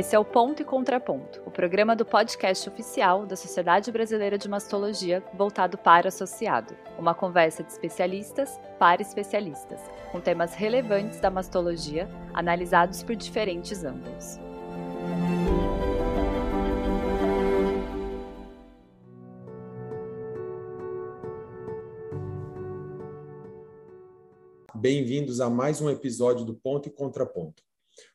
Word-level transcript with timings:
Esse 0.00 0.16
é 0.16 0.18
o 0.18 0.24
Ponto 0.24 0.62
e 0.62 0.64
Contraponto, 0.64 1.42
o 1.44 1.50
programa 1.50 1.94
do 1.94 2.06
podcast 2.06 2.66
oficial 2.66 3.26
da 3.26 3.36
Sociedade 3.36 3.92
Brasileira 3.92 4.38
de 4.38 4.48
Mastologia 4.48 5.22
voltado 5.34 5.76
para 5.76 6.08
associado. 6.08 6.74
Uma 6.98 7.14
conversa 7.14 7.62
de 7.62 7.70
especialistas 7.70 8.58
para 8.78 9.02
especialistas, 9.02 9.78
com 10.10 10.18
temas 10.18 10.54
relevantes 10.54 11.20
da 11.20 11.30
mastologia, 11.30 12.08
analisados 12.32 13.02
por 13.02 13.14
diferentes 13.14 13.84
ângulos. 13.84 14.38
Bem-vindos 24.74 25.42
a 25.42 25.50
mais 25.50 25.82
um 25.82 25.90
episódio 25.90 26.46
do 26.46 26.54
Ponto 26.54 26.88
e 26.88 26.90
Contraponto 26.90 27.69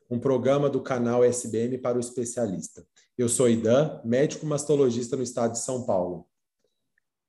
um 0.10 0.20
programa 0.20 0.70
do 0.70 0.82
canal 0.82 1.24
SBM 1.24 1.78
para 1.78 1.98
o 1.98 2.00
especialista. 2.00 2.86
Eu 3.18 3.30
sou 3.30 3.50
Idan, 3.50 4.02
médico 4.04 4.46
mastologista 4.46 5.16
no 5.16 5.24
estado 5.24 5.54
de 5.54 5.60
São 5.60 5.86
Paulo. 5.86 6.28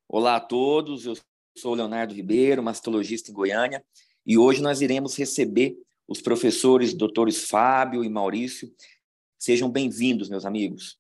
Olá 0.08 0.36
a 0.36 0.40
todos, 0.40 1.06
eu 1.06 1.16
sou 1.56 1.74
Leonardo 1.74 2.14
Ribeiro, 2.14 2.62
mastologista 2.62 3.30
em 3.30 3.34
Goiânia, 3.34 3.84
e 4.24 4.36
hoje 4.36 4.60
nós 4.60 4.80
iremos 4.80 5.16
receber 5.16 5.76
os 6.06 6.20
professores 6.20 6.94
doutores 6.94 7.48
Fábio 7.48 8.04
e 8.04 8.08
Maurício. 8.08 8.72
Sejam 9.38 9.70
bem-vindos, 9.70 10.28
meus 10.28 10.44
amigos. 10.44 10.98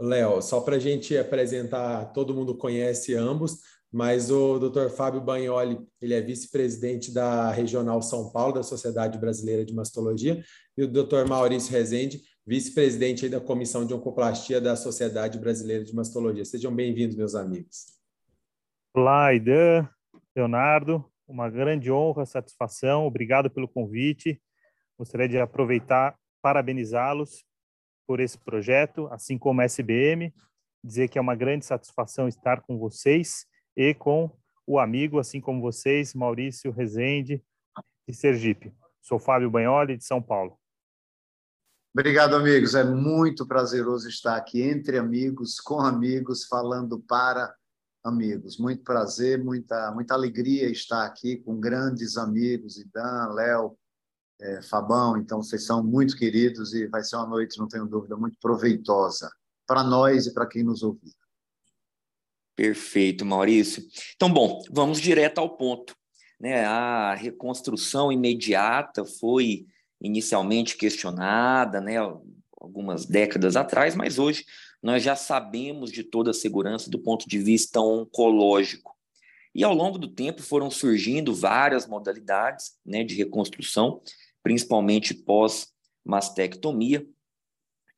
Léo, 0.00 0.40
só 0.42 0.60
para 0.60 0.76
a 0.76 0.78
gente 0.78 1.16
apresentar, 1.16 2.12
todo 2.12 2.34
mundo 2.34 2.56
conhece 2.56 3.14
ambos, 3.14 3.60
mas 3.92 4.30
o 4.30 4.58
Dr. 4.58 4.88
Fábio 4.88 5.20
Bagnoli, 5.20 5.78
ele 6.00 6.14
é 6.14 6.20
vice-presidente 6.22 7.12
da 7.12 7.50
Regional 7.50 8.00
São 8.00 8.32
Paulo, 8.32 8.54
da 8.54 8.62
Sociedade 8.62 9.18
Brasileira 9.18 9.66
de 9.66 9.74
Mastologia, 9.74 10.42
e 10.78 10.82
o 10.82 10.88
Dr. 10.88 11.28
Maurício 11.28 11.70
Rezende, 11.70 12.22
vice-presidente 12.46 13.28
da 13.28 13.38
Comissão 13.38 13.86
de 13.86 13.92
Oncoplastia 13.92 14.62
da 14.62 14.74
Sociedade 14.76 15.38
Brasileira 15.38 15.84
de 15.84 15.94
Mastologia. 15.94 16.42
Sejam 16.42 16.74
bem-vindos, 16.74 17.14
meus 17.16 17.34
amigos. 17.34 17.92
Olá, 18.94 19.26
Aidan, 19.26 19.86
Leonardo, 20.34 21.04
uma 21.28 21.50
grande 21.50 21.92
honra, 21.92 22.24
satisfação, 22.24 23.06
obrigado 23.06 23.50
pelo 23.50 23.68
convite. 23.68 24.40
Gostaria 24.98 25.28
de 25.28 25.38
aproveitar, 25.38 26.16
parabenizá-los 26.40 27.44
por 28.06 28.20
esse 28.20 28.38
projeto, 28.38 29.06
assim 29.08 29.36
como 29.36 29.60
a 29.60 29.64
SBM, 29.64 30.32
dizer 30.82 31.08
que 31.08 31.18
é 31.18 31.20
uma 31.20 31.34
grande 31.34 31.66
satisfação 31.66 32.26
estar 32.26 32.62
com 32.62 32.78
vocês 32.78 33.46
e 33.76 33.94
com 33.94 34.30
o 34.66 34.78
amigo, 34.78 35.18
assim 35.18 35.40
como 35.40 35.60
vocês, 35.60 36.14
Maurício 36.14 36.70
Rezende, 36.70 37.42
de 38.06 38.14
Sergipe. 38.14 38.74
Sou 39.00 39.18
Fábio 39.18 39.50
Banholi, 39.50 39.96
de 39.96 40.04
São 40.04 40.22
Paulo. 40.22 40.58
Obrigado, 41.94 42.34
amigos. 42.34 42.74
É 42.74 42.84
muito 42.84 43.46
prazeroso 43.46 44.08
estar 44.08 44.36
aqui 44.36 44.62
entre 44.62 44.96
amigos, 44.96 45.60
com 45.60 45.80
amigos, 45.80 46.46
falando 46.46 47.00
para 47.00 47.54
amigos. 48.02 48.58
Muito 48.58 48.82
prazer, 48.82 49.42
muita, 49.42 49.92
muita 49.92 50.14
alegria 50.14 50.70
estar 50.70 51.04
aqui 51.04 51.36
com 51.36 51.60
grandes 51.60 52.16
amigos, 52.16 52.78
Idan, 52.78 53.34
Léo, 53.34 53.76
é, 54.40 54.62
Fabão. 54.62 55.18
Então, 55.18 55.42
vocês 55.42 55.66
são 55.66 55.82
muito 55.82 56.16
queridos 56.16 56.72
e 56.72 56.86
vai 56.86 57.02
ser 57.04 57.16
uma 57.16 57.26
noite, 57.26 57.58
não 57.58 57.68
tenho 57.68 57.86
dúvida, 57.86 58.16
muito 58.16 58.38
proveitosa 58.40 59.30
para 59.66 59.84
nós 59.84 60.26
e 60.26 60.32
para 60.32 60.46
quem 60.46 60.62
nos 60.62 60.82
ouvir. 60.82 61.14
Perfeito, 62.54 63.24
Maurício. 63.24 63.82
Então, 64.14 64.32
bom, 64.32 64.62
vamos 64.70 65.00
direto 65.00 65.38
ao 65.38 65.56
ponto. 65.56 65.96
Né? 66.38 66.64
A 66.64 67.14
reconstrução 67.14 68.12
imediata 68.12 69.04
foi 69.04 69.66
inicialmente 70.00 70.76
questionada, 70.76 71.80
né, 71.80 71.96
algumas 72.60 73.06
décadas 73.06 73.54
atrás, 73.54 73.94
mas 73.94 74.18
hoje 74.18 74.44
nós 74.82 75.02
já 75.02 75.14
sabemos 75.14 75.92
de 75.92 76.02
toda 76.02 76.32
a 76.32 76.34
segurança 76.34 76.90
do 76.90 76.98
ponto 76.98 77.28
de 77.28 77.38
vista 77.38 77.80
oncológico. 77.80 78.92
E 79.54 79.62
ao 79.62 79.74
longo 79.74 79.98
do 79.98 80.08
tempo 80.08 80.42
foram 80.42 80.70
surgindo 80.70 81.34
várias 81.34 81.86
modalidades 81.86 82.72
né, 82.84 83.04
de 83.04 83.14
reconstrução, 83.14 84.02
principalmente 84.42 85.14
pós-mastectomia, 85.14 87.06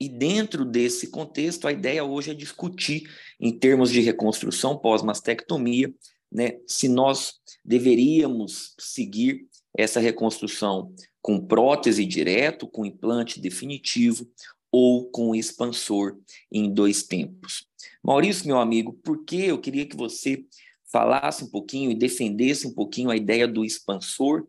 e 0.00 0.08
dentro 0.08 0.64
desse 0.64 1.08
contexto, 1.08 1.66
a 1.66 1.72
ideia 1.72 2.04
hoje 2.04 2.30
é 2.30 2.34
discutir, 2.34 3.08
em 3.40 3.56
termos 3.56 3.90
de 3.90 4.00
reconstrução 4.00 4.76
pós-mastectomia, 4.76 5.94
né, 6.30 6.58
se 6.66 6.88
nós 6.88 7.34
deveríamos 7.64 8.74
seguir 8.78 9.46
essa 9.76 10.00
reconstrução 10.00 10.92
com 11.22 11.40
prótese 11.40 12.04
direto, 12.04 12.66
com 12.66 12.84
implante 12.84 13.40
definitivo 13.40 14.28
ou 14.70 15.08
com 15.10 15.34
expansor 15.34 16.18
em 16.50 16.72
dois 16.72 17.04
tempos. 17.04 17.66
Maurício, 18.02 18.46
meu 18.46 18.58
amigo, 18.58 18.92
por 19.04 19.24
que 19.24 19.44
eu 19.44 19.60
queria 19.60 19.86
que 19.86 19.96
você 19.96 20.44
falasse 20.92 21.44
um 21.44 21.48
pouquinho 21.48 21.90
e 21.90 21.94
defendesse 21.94 22.66
um 22.66 22.74
pouquinho 22.74 23.10
a 23.10 23.16
ideia 23.16 23.46
do 23.46 23.64
expansor 23.64 24.46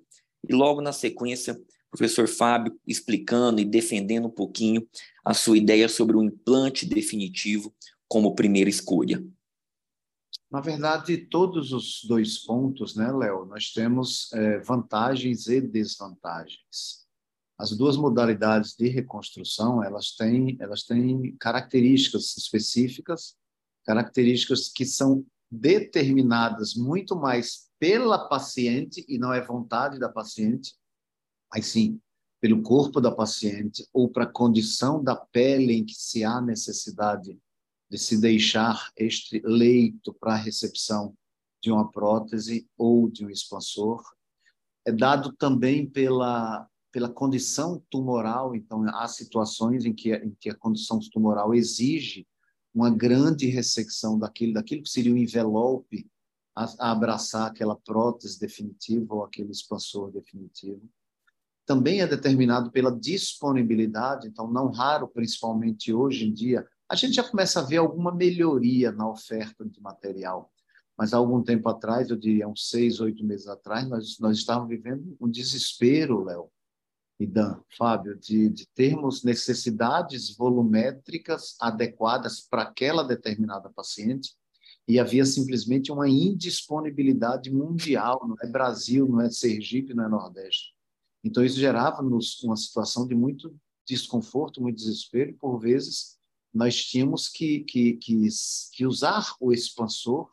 e 0.48 0.54
logo 0.54 0.82
na 0.82 0.92
sequência 0.92 1.56
professor 1.96 2.28
Fábio 2.28 2.78
explicando 2.86 3.62
e 3.62 3.66
defendendo 3.66 4.28
um 4.28 4.32
pouquinho 4.32 4.88
a 5.24 5.34
sua 5.34 5.58
ideia 5.58 5.88
sobre 5.88 6.16
o 6.16 6.24
implante 6.24 6.86
definitivo 6.86 7.74
como 8.08 8.36
primeira 8.36 8.70
escolha. 8.70 9.26
Na 10.52 10.62
verdade, 10.62 11.18
todos 11.18 11.74
os 11.74 12.04
dois 12.08 12.38
pontos, 12.38 12.96
né, 12.96 13.12
Léo, 13.12 13.46
nós 13.46 13.72
temos 13.72 14.32
é, 14.34 14.60
vantagens 14.60 15.48
e 15.48 15.60
desvantagens. 15.60 17.06
As 17.58 17.72
duas 17.72 17.98
modalidades 17.98 18.76
de 18.76 18.88
reconstrução, 18.88 19.84
elas 19.84 20.12
têm, 20.12 20.58
elas 20.60 20.84
têm 20.84 21.36
características 21.40 22.38
específicas, 22.38 23.36
características 23.86 24.70
que 24.70 24.86
são 24.86 25.26
determinadas 25.50 26.76
muito 26.76 27.16
mais 27.16 27.70
pela 27.80 28.28
paciente 28.28 29.06
e 29.08 29.18
não 29.18 29.34
é 29.34 29.42
vontade 29.42 30.00
da 30.00 30.10
paciente, 30.10 30.74
mas 31.56 31.68
sim 31.68 32.02
pelo 32.42 32.62
corpo 32.62 33.00
da 33.00 33.10
paciente 33.10 33.88
ou 33.94 34.10
para 34.10 34.26
a 34.26 34.32
condição 34.32 35.02
da 35.02 35.16
pele 35.16 35.74
em 35.74 35.86
que 35.86 35.96
se 35.96 36.24
há 36.24 36.42
necessidade 36.42 37.40
de 37.90 37.98
se 37.98 38.20
deixar 38.20 38.92
este 38.98 39.42
leito 39.46 40.14
para 40.14 40.34
a 40.34 40.38
recepção 40.38 41.16
de 41.64 41.72
uma 41.72 41.90
prótese 41.90 42.68
ou 42.78 43.10
de 43.10 43.26
um 43.26 43.30
expansor. 43.30 44.04
É 44.86 44.92
dado 44.92 45.34
também 45.34 45.90
pela, 45.90 46.68
pela 46.92 47.10
condição 47.10 47.82
tumoral, 47.90 48.54
então 48.54 48.84
há 48.90 49.08
situações 49.08 49.86
em 49.86 49.94
que, 49.94 50.14
em 50.14 50.36
que 50.38 50.50
a 50.50 50.56
condição 50.56 51.00
tumoral 51.12 51.54
exige 51.54 52.28
uma 52.74 52.90
grande 52.90 53.48
ressecção 53.48 54.20
daquilo, 54.20 54.54
daquilo 54.54 54.84
que 54.84 54.90
seria 54.90 55.14
o 55.14 55.18
envelope 55.18 56.06
a, 56.54 56.66
a 56.80 56.92
abraçar 56.92 57.48
aquela 57.48 57.78
prótese 57.78 58.38
definitiva 58.38 59.16
ou 59.16 59.24
aquele 59.24 59.52
expansor 59.52 60.12
definitivo 60.12 60.88
também 61.66 62.02
é 62.02 62.08
determinado 62.08 62.72
pela 62.72 62.92
disponibilidade, 62.92 64.28
então, 64.28 64.52
não 64.52 64.70
raro, 64.70 65.08
principalmente 65.08 65.92
hoje 65.92 66.28
em 66.28 66.34
dia, 66.34 66.66
a 66.88 66.96
gente 66.96 67.14
já 67.14 67.24
começa 67.24 67.60
a 67.60 67.64
ver 67.64 67.78
alguma 67.78 68.14
melhoria 68.14 68.92
na 68.92 69.10
oferta 69.10 69.66
de 69.66 69.82
material. 69.82 70.52
Mas 70.98 71.14
há 71.14 71.18
algum 71.18 71.42
tempo 71.42 71.68
atrás, 71.68 72.10
eu 72.10 72.16
diria 72.16 72.48
uns 72.48 72.70
seis, 72.70 73.00
oito 73.00 73.26
meses 73.26 73.48
atrás, 73.48 73.88
nós, 73.90 74.20
nós 74.20 74.38
estávamos 74.38 74.70
vivendo 74.70 75.18
um 75.20 75.30
desespero, 75.30 76.24
Léo 76.24 76.50
e 77.20 77.26
Dan, 77.26 77.62
Fábio, 77.78 78.18
de, 78.18 78.50
de 78.50 78.68
termos 78.76 79.24
necessidades 79.24 80.36
volumétricas 80.36 81.56
adequadas 81.60 82.42
para 82.42 82.64
aquela 82.64 83.04
determinada 83.04 83.70
paciente 83.70 84.36
e 84.88 85.00
havia 85.00 85.26
simplesmente 85.26 85.92
uma 85.92 86.08
indisponibilidade 86.08 87.52
mundial, 87.52 88.22
não 88.28 88.36
é 88.42 88.48
Brasil, 88.48 89.08
não 89.08 89.22
é 89.22 89.30
Sergipe, 89.30 89.94
não 89.94 90.06
é 90.06 90.10
Nordeste. 90.10 90.75
Então, 91.26 91.44
isso 91.44 91.60
gerava-nos 91.60 92.44
uma 92.44 92.56
situação 92.56 93.08
de 93.08 93.16
muito 93.16 93.52
desconforto, 93.84 94.62
muito 94.62 94.76
desespero, 94.76 95.32
e 95.32 95.34
por 95.34 95.58
vezes 95.58 96.20
nós 96.54 96.76
tínhamos 96.86 97.28
que, 97.28 97.62
que, 97.62 97.94
que, 97.94 98.28
que 98.72 98.86
usar 98.86 99.36
o 99.42 99.52
expansor 99.52 100.30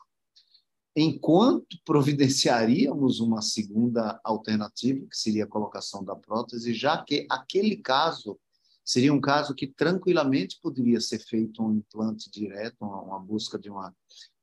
enquanto 0.95 1.79
providenciaríamos 1.83 3.21
uma 3.21 3.41
segunda 3.41 4.21
alternativa, 4.23 5.07
que 5.11 5.17
seria 5.17 5.45
a 5.45 5.49
colocação 5.49 6.05
da 6.05 6.15
prótese, 6.15 6.75
já 6.75 7.03
que 7.03 7.27
aquele 7.31 7.79
caso 7.79 8.39
seria 8.85 9.15
um 9.15 9.21
caso 9.21 9.55
que 9.55 9.67
tranquilamente 9.67 10.61
poderia 10.61 11.01
ser 11.01 11.21
feito 11.21 11.63
um 11.63 11.73
implante 11.73 12.31
direto, 12.31 12.77
uma, 12.83 13.19
busca 13.19 13.59
de 13.59 13.71
uma 13.71 13.95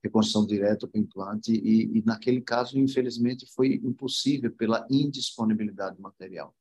reconstrução 0.04 0.46
direta 0.46 0.88
com 0.88 0.98
implante, 0.98 1.52
e, 1.52 1.98
e 1.98 2.04
naquele 2.06 2.42
caso, 2.42 2.80
infelizmente, 2.80 3.46
foi 3.54 3.76
impossível 3.84 4.52
pela 4.52 4.86
indisponibilidade 4.90 5.98
do 5.98 6.02
material. 6.02 6.56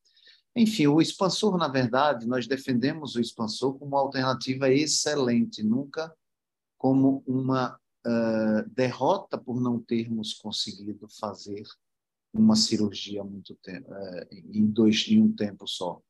Enfim, 0.56 0.88
o 0.88 1.00
expansor, 1.00 1.56
na 1.56 1.68
verdade, 1.68 2.26
nós 2.26 2.46
defendemos 2.46 3.14
o 3.14 3.20
expansor 3.20 3.78
como 3.78 3.92
uma 3.92 4.00
alternativa 4.00 4.68
excelente, 4.68 5.62
nunca 5.62 6.12
como 6.76 7.22
uma 7.26 7.78
uh, 8.06 8.68
derrota 8.70 9.38
por 9.38 9.60
não 9.60 9.80
termos 9.80 10.34
conseguido 10.34 11.06
fazer 11.08 11.62
uma 12.32 12.56
cirurgia 12.56 13.22
muito 13.22 13.54
tempo, 13.62 13.88
uh, 13.92 14.26
em, 14.30 14.66
dois, 14.66 15.06
em 15.08 15.22
um 15.22 15.32
tempo 15.32 15.66
só. 15.66 16.00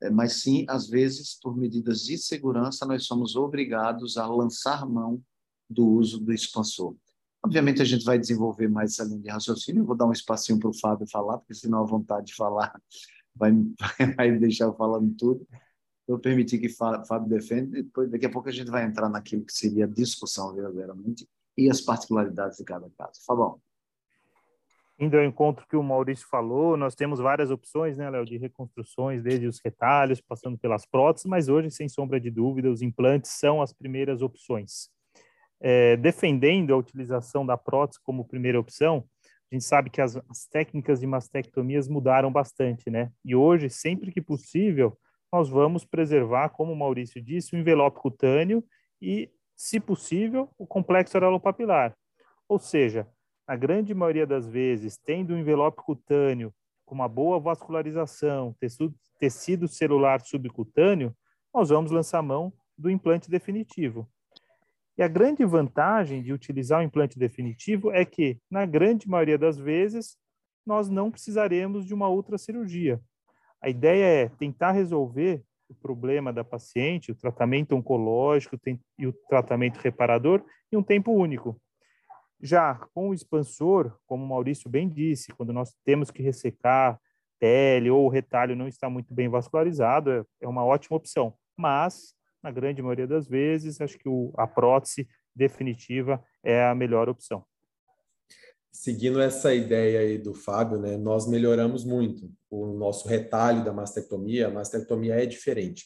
é, 0.00 0.10
mas 0.10 0.42
sim, 0.42 0.64
às 0.68 0.88
vezes, 0.88 1.38
por 1.40 1.56
medidas 1.56 2.02
de 2.02 2.18
segurança, 2.18 2.84
nós 2.84 3.04
somos 3.04 3.36
obrigados 3.36 4.16
a 4.16 4.26
lançar 4.26 4.84
mão 4.84 5.22
do 5.72 5.86
uso 5.88 6.20
do 6.20 6.32
expansor. 6.32 6.96
Obviamente, 7.44 7.82
a 7.82 7.84
gente 7.84 8.04
vai 8.04 8.18
desenvolver 8.18 8.68
mais 8.68 8.92
essa 8.92 9.04
linha 9.04 9.20
de 9.20 9.28
raciocínio. 9.28 9.82
Eu 9.82 9.86
vou 9.86 9.96
dar 9.96 10.06
um 10.06 10.12
espacinho 10.12 10.58
para 10.58 10.70
o 10.70 10.78
Fábio 10.78 11.06
falar, 11.10 11.38
porque 11.38 11.54
senão 11.54 11.80
a 11.80 11.86
vontade 11.86 12.26
de 12.26 12.34
falar 12.34 12.72
vai, 13.34 13.52
vai 14.16 14.38
deixar 14.38 14.66
eu 14.66 14.74
falando 14.74 15.12
tudo. 15.16 15.46
Vou 16.06 16.18
permitir 16.18 16.58
que 16.58 16.68
Fábio 16.68 17.28
defenda, 17.28 17.78
e 17.78 17.82
depois, 17.82 18.10
daqui 18.10 18.26
a 18.26 18.30
pouco 18.30 18.48
a 18.48 18.52
gente 18.52 18.70
vai 18.70 18.84
entrar 18.84 19.08
naquilo 19.08 19.44
que 19.44 19.52
seria 19.52 19.84
a 19.84 19.88
discussão 19.88 20.54
verdadeiramente 20.54 21.28
e 21.56 21.70
as 21.70 21.80
particularidades 21.80 22.58
de 22.58 22.64
cada 22.64 22.88
caso. 22.96 23.20
Fabão. 23.26 23.60
Indo 24.98 25.16
ao 25.16 25.24
encontro 25.24 25.66
que 25.66 25.76
o 25.76 25.82
Maurício 25.82 26.26
falou, 26.28 26.76
nós 26.76 26.94
temos 26.94 27.18
várias 27.18 27.50
opções, 27.50 27.96
né, 27.96 28.08
Léo, 28.08 28.24
de 28.24 28.36
reconstruções, 28.36 29.22
desde 29.22 29.46
os 29.46 29.60
retalhos, 29.64 30.20
passando 30.20 30.56
pelas 30.56 30.86
próteses, 30.86 31.26
mas 31.26 31.48
hoje, 31.48 31.70
sem 31.70 31.88
sombra 31.88 32.20
de 32.20 32.30
dúvida, 32.30 32.70
os 32.70 32.82
implantes 32.82 33.32
são 33.32 33.60
as 33.60 33.72
primeiras 33.72 34.22
opções. 34.22 34.88
É, 35.64 35.96
defendendo 35.96 36.74
a 36.74 36.76
utilização 36.76 37.46
da 37.46 37.56
prótese 37.56 38.00
como 38.02 38.26
primeira 38.26 38.58
opção, 38.58 39.04
a 39.50 39.54
gente 39.54 39.64
sabe 39.64 39.90
que 39.90 40.00
as, 40.00 40.16
as 40.16 40.46
técnicas 40.50 40.98
de 40.98 41.06
mastectomias 41.06 41.86
mudaram 41.86 42.32
bastante, 42.32 42.90
né? 42.90 43.12
E 43.24 43.36
hoje, 43.36 43.70
sempre 43.70 44.10
que 44.10 44.20
possível, 44.20 44.98
nós 45.32 45.48
vamos 45.48 45.84
preservar, 45.84 46.48
como 46.48 46.72
o 46.72 46.76
Maurício 46.76 47.22
disse, 47.22 47.54
o 47.54 47.58
envelope 47.58 48.00
cutâneo 48.00 48.64
e, 49.00 49.30
se 49.54 49.78
possível, 49.78 50.48
o 50.58 50.66
complexo 50.66 51.16
oralopapilar. 51.16 51.94
Ou 52.48 52.58
seja, 52.58 53.06
a 53.46 53.54
grande 53.54 53.94
maioria 53.94 54.26
das 54.26 54.48
vezes, 54.48 54.96
tendo 54.98 55.34
um 55.34 55.38
envelope 55.38 55.82
cutâneo 55.82 56.52
com 56.84 56.94
uma 56.94 57.08
boa 57.08 57.38
vascularização, 57.38 58.54
tecido, 58.58 58.94
tecido 59.18 59.68
celular 59.68 60.20
subcutâneo, 60.20 61.14
nós 61.52 61.68
vamos 61.68 61.90
lançar 61.90 62.22
mão 62.22 62.52
do 62.76 62.90
implante 62.90 63.30
definitivo. 63.30 64.08
E 64.96 65.02
a 65.02 65.08
grande 65.08 65.44
vantagem 65.44 66.22
de 66.22 66.32
utilizar 66.32 66.80
o 66.80 66.82
implante 66.82 67.18
definitivo 67.18 67.90
é 67.90 68.04
que, 68.04 68.38
na 68.50 68.66
grande 68.66 69.08
maioria 69.08 69.38
das 69.38 69.58
vezes, 69.58 70.16
nós 70.66 70.88
não 70.88 71.10
precisaremos 71.10 71.86
de 71.86 71.94
uma 71.94 72.08
outra 72.08 72.36
cirurgia. 72.36 73.00
A 73.60 73.68
ideia 73.68 74.24
é 74.24 74.28
tentar 74.28 74.72
resolver 74.72 75.42
o 75.68 75.74
problema 75.74 76.32
da 76.32 76.44
paciente, 76.44 77.10
o 77.10 77.14
tratamento 77.14 77.74
oncológico 77.74 78.56
e 78.98 79.06
o 79.06 79.12
tratamento 79.28 79.78
reparador 79.78 80.44
em 80.70 80.76
um 80.76 80.82
tempo 80.82 81.12
único. 81.12 81.60
Já 82.40 82.74
com 82.92 83.08
o 83.08 83.14
expansor, 83.14 83.96
como 84.06 84.24
o 84.24 84.28
Maurício 84.28 84.68
bem 84.68 84.88
disse, 84.88 85.32
quando 85.32 85.52
nós 85.52 85.74
temos 85.84 86.10
que 86.10 86.22
ressecar 86.22 87.00
pele 87.38 87.90
ou 87.90 88.04
o 88.04 88.08
retalho 88.08 88.54
não 88.54 88.68
está 88.68 88.90
muito 88.90 89.12
bem 89.14 89.28
vascularizado, 89.28 90.10
é, 90.10 90.24
é 90.42 90.48
uma 90.48 90.64
ótima 90.64 90.96
opção. 90.96 91.34
Mas, 91.56 92.14
na 92.42 92.50
grande 92.50 92.82
maioria 92.82 93.06
das 93.06 93.26
vezes, 93.26 93.80
acho 93.80 93.98
que 93.98 94.08
o, 94.08 94.32
a 94.36 94.46
prótese 94.46 95.08
definitiva 95.34 96.22
é 96.42 96.64
a 96.64 96.74
melhor 96.74 97.08
opção. 97.08 97.44
Seguindo 98.70 99.20
essa 99.20 99.54
ideia 99.54 100.00
aí 100.00 100.18
do 100.18 100.32
Fábio, 100.32 100.78
né, 100.78 100.96
nós 100.96 101.28
melhoramos 101.28 101.84
muito 101.84 102.32
o 102.50 102.72
nosso 102.72 103.06
retalho 103.06 103.62
da 103.64 103.72
mastectomia. 103.72 104.48
A 104.48 104.50
mastectomia 104.50 105.22
é 105.22 105.26
diferente 105.26 105.84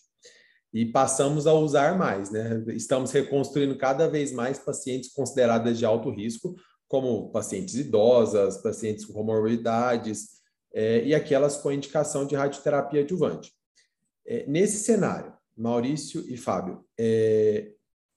e 0.72 0.84
passamos 0.84 1.46
a 1.46 1.54
usar 1.54 1.96
mais, 1.96 2.30
né? 2.30 2.62
Estamos 2.68 3.10
reconstruindo 3.10 3.76
cada 3.76 4.08
vez 4.08 4.30
mais 4.30 4.58
pacientes 4.58 5.12
consideradas 5.12 5.78
de 5.78 5.84
alto 5.84 6.10
risco, 6.10 6.54
como 6.86 7.30
pacientes 7.30 7.74
idosas, 7.74 8.58
pacientes 8.58 9.04
com 9.04 9.12
comorbidades 9.12 10.36
é, 10.72 11.02
e 11.04 11.14
aquelas 11.14 11.56
com 11.56 11.72
indicação 11.72 12.26
de 12.26 12.36
radioterapia 12.36 13.00
adjuvante. 13.00 13.52
É, 14.26 14.44
nesse 14.46 14.84
cenário, 14.84 15.32
Maurício 15.56 16.24
e 16.28 16.36
Fábio, 16.36 16.84
é, 16.98 17.72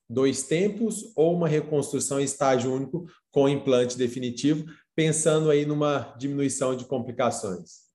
dois 0.09 0.44
tempos 0.44 1.12
ou 1.15 1.36
uma 1.36 1.47
reconstrução 1.47 2.19
em 2.19 2.24
estágio 2.24 2.74
único 2.74 3.06
com 3.31 3.47
implante 3.47 3.97
definitivo, 3.97 4.65
pensando 4.95 5.50
aí 5.50 5.65
numa 5.65 6.13
diminuição 6.18 6.75
de 6.75 6.86
complicações? 6.86 7.88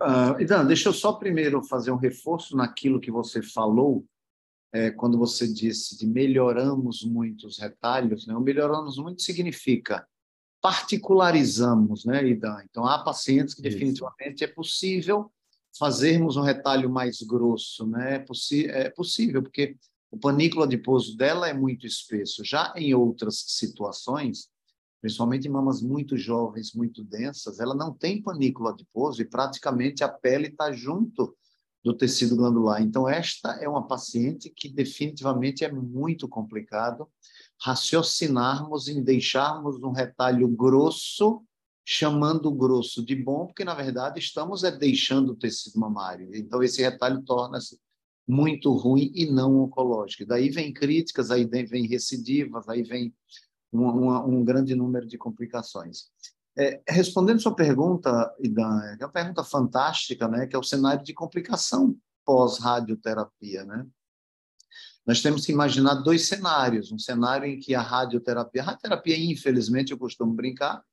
Uh, 0.00 0.40
então, 0.40 0.66
deixa 0.66 0.88
eu 0.88 0.94
só 0.94 1.12
primeiro 1.12 1.62
fazer 1.62 1.90
um 1.90 1.96
reforço 1.96 2.56
naquilo 2.56 2.98
que 2.98 3.10
você 3.10 3.42
falou, 3.42 4.06
é, 4.72 4.90
quando 4.90 5.18
você 5.18 5.46
disse 5.46 5.96
de 5.98 6.06
melhoramos 6.06 7.04
muito 7.04 7.46
os 7.46 7.58
retalhos. 7.58 8.26
Né? 8.26 8.34
O 8.34 8.40
melhoramos 8.40 8.96
muito 8.96 9.20
significa 9.20 10.06
particularizamos, 10.62 12.04
né, 12.04 12.26
Idan? 12.26 12.62
Então, 12.68 12.84
há 12.84 13.02
pacientes 13.02 13.54
que 13.54 13.62
definitivamente 13.62 14.44
é 14.44 14.46
possível 14.46 15.32
fazermos 15.78 16.36
um 16.36 16.42
retalho 16.42 16.90
mais 16.90 17.22
grosso, 17.22 17.86
né? 17.86 18.16
É, 18.16 18.80
é 18.80 18.90
possível, 18.90 19.42
porque 19.42 19.76
o 20.10 20.18
panículo 20.18 20.64
adiposo 20.64 21.16
dela 21.16 21.48
é 21.48 21.54
muito 21.54 21.86
espesso. 21.86 22.44
Já 22.44 22.72
em 22.76 22.94
outras 22.94 23.44
situações, 23.46 24.48
principalmente 25.00 25.46
em 25.46 25.50
mamas 25.50 25.80
muito 25.80 26.16
jovens, 26.16 26.74
muito 26.74 27.04
densas, 27.04 27.60
ela 27.60 27.74
não 27.74 27.92
tem 27.92 28.22
panículo 28.22 28.68
adiposo 28.68 29.22
e 29.22 29.24
praticamente 29.24 30.02
a 30.02 30.08
pele 30.08 30.48
está 30.48 30.72
junto 30.72 31.36
do 31.82 31.96
tecido 31.96 32.36
glandular. 32.36 32.82
Então, 32.82 33.08
esta 33.08 33.52
é 33.54 33.68
uma 33.68 33.86
paciente 33.86 34.50
que 34.54 34.68
definitivamente 34.68 35.64
é 35.64 35.72
muito 35.72 36.28
complicado 36.28 37.08
raciocinarmos 37.62 38.88
em 38.88 39.02
deixarmos 39.02 39.76
um 39.82 39.92
retalho 39.92 40.48
grosso, 40.48 41.42
chamando 41.92 42.46
o 42.46 42.54
grosso 42.54 43.04
de 43.04 43.16
bom, 43.16 43.46
porque, 43.46 43.64
na 43.64 43.74
verdade, 43.74 44.20
estamos 44.20 44.62
é, 44.62 44.70
deixando 44.70 45.32
o 45.32 45.36
tecido 45.36 45.80
mamário. 45.80 46.32
Então, 46.32 46.62
esse 46.62 46.80
retalho 46.80 47.20
torna-se 47.22 47.80
muito 48.28 48.72
ruim 48.72 49.10
e 49.12 49.26
não 49.26 49.58
oncológico. 49.58 50.24
Daí 50.24 50.50
vem 50.50 50.72
críticas, 50.72 51.32
aí 51.32 51.44
vem 51.44 51.88
recidivas, 51.88 52.68
aí 52.68 52.84
vem 52.84 53.12
um 53.72 54.44
grande 54.44 54.72
número 54.76 55.04
de 55.04 55.18
complicações. 55.18 56.04
É, 56.56 56.80
respondendo 56.88 57.42
sua 57.42 57.56
pergunta, 57.56 58.32
Idan, 58.38 58.96
é 59.00 59.04
uma 59.04 59.10
pergunta 59.10 59.42
fantástica, 59.42 60.28
né, 60.28 60.46
que 60.46 60.54
é 60.54 60.58
o 60.58 60.62
cenário 60.62 61.02
de 61.02 61.12
complicação 61.12 61.96
pós-radioterapia, 62.24 63.64
né? 63.64 63.84
Nós 65.04 65.20
temos 65.20 65.44
que 65.44 65.50
imaginar 65.50 65.94
dois 65.94 66.28
cenários, 66.28 66.92
um 66.92 66.98
cenário 67.00 67.46
em 67.46 67.58
que 67.58 67.74
a 67.74 67.82
radioterapia, 67.82 68.62
a 68.62 68.66
radioterapia, 68.66 69.18
infelizmente, 69.18 69.90
eu 69.90 69.98
costumo 69.98 70.32
brincar, 70.32 70.84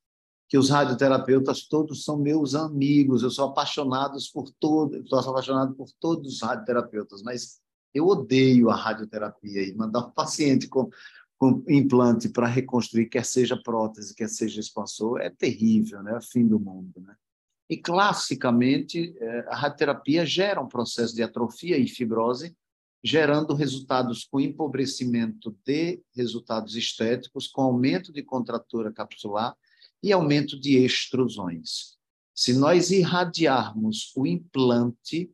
que 0.48 0.56
os 0.56 0.70
radioterapeutas 0.70 1.66
todos 1.66 2.04
são 2.04 2.18
meus 2.18 2.54
amigos, 2.54 3.22
eu 3.22 3.30
sou 3.30 3.46
apaixonado 3.46 4.16
por 4.32 4.50
todos, 4.58 5.08
sou 5.08 5.18
apaixonado 5.18 5.74
por 5.74 5.88
todos 6.00 6.34
os 6.34 6.42
radioterapeutas, 6.42 7.22
mas 7.22 7.60
eu 7.94 8.06
odeio 8.06 8.70
a 8.70 8.74
radioterapia 8.74 9.62
e 9.62 9.74
mandar 9.74 10.06
um 10.06 10.10
paciente 10.10 10.68
com 10.68 10.90
com 11.38 11.62
implante 11.68 12.28
para 12.28 12.48
reconstruir, 12.48 13.06
quer 13.06 13.24
seja 13.24 13.56
prótese, 13.56 14.14
quer 14.14 14.28
seja 14.28 14.58
expansor, 14.58 15.20
é 15.20 15.30
terrível, 15.30 16.02
né? 16.02 16.16
É 16.16 16.20
fim 16.20 16.44
do 16.44 16.58
mundo, 16.58 17.00
né? 17.00 17.14
E 17.70 17.76
classicamente 17.76 19.14
é, 19.20 19.46
a 19.48 19.54
radioterapia 19.54 20.26
gera 20.26 20.60
um 20.60 20.66
processo 20.66 21.14
de 21.14 21.22
atrofia 21.22 21.78
e 21.78 21.86
fibrose, 21.86 22.56
gerando 23.04 23.54
resultados 23.54 24.24
com 24.24 24.40
empobrecimento 24.40 25.56
de 25.64 26.02
resultados 26.12 26.74
estéticos, 26.74 27.46
com 27.46 27.62
aumento 27.62 28.12
de 28.12 28.22
contratura 28.22 28.92
capsular 28.92 29.54
e 30.02 30.12
aumento 30.12 30.58
de 30.58 30.84
extrusões. 30.84 31.96
Se 32.34 32.52
nós 32.52 32.90
irradiarmos 32.90 34.12
o 34.16 34.26
implante, 34.26 35.30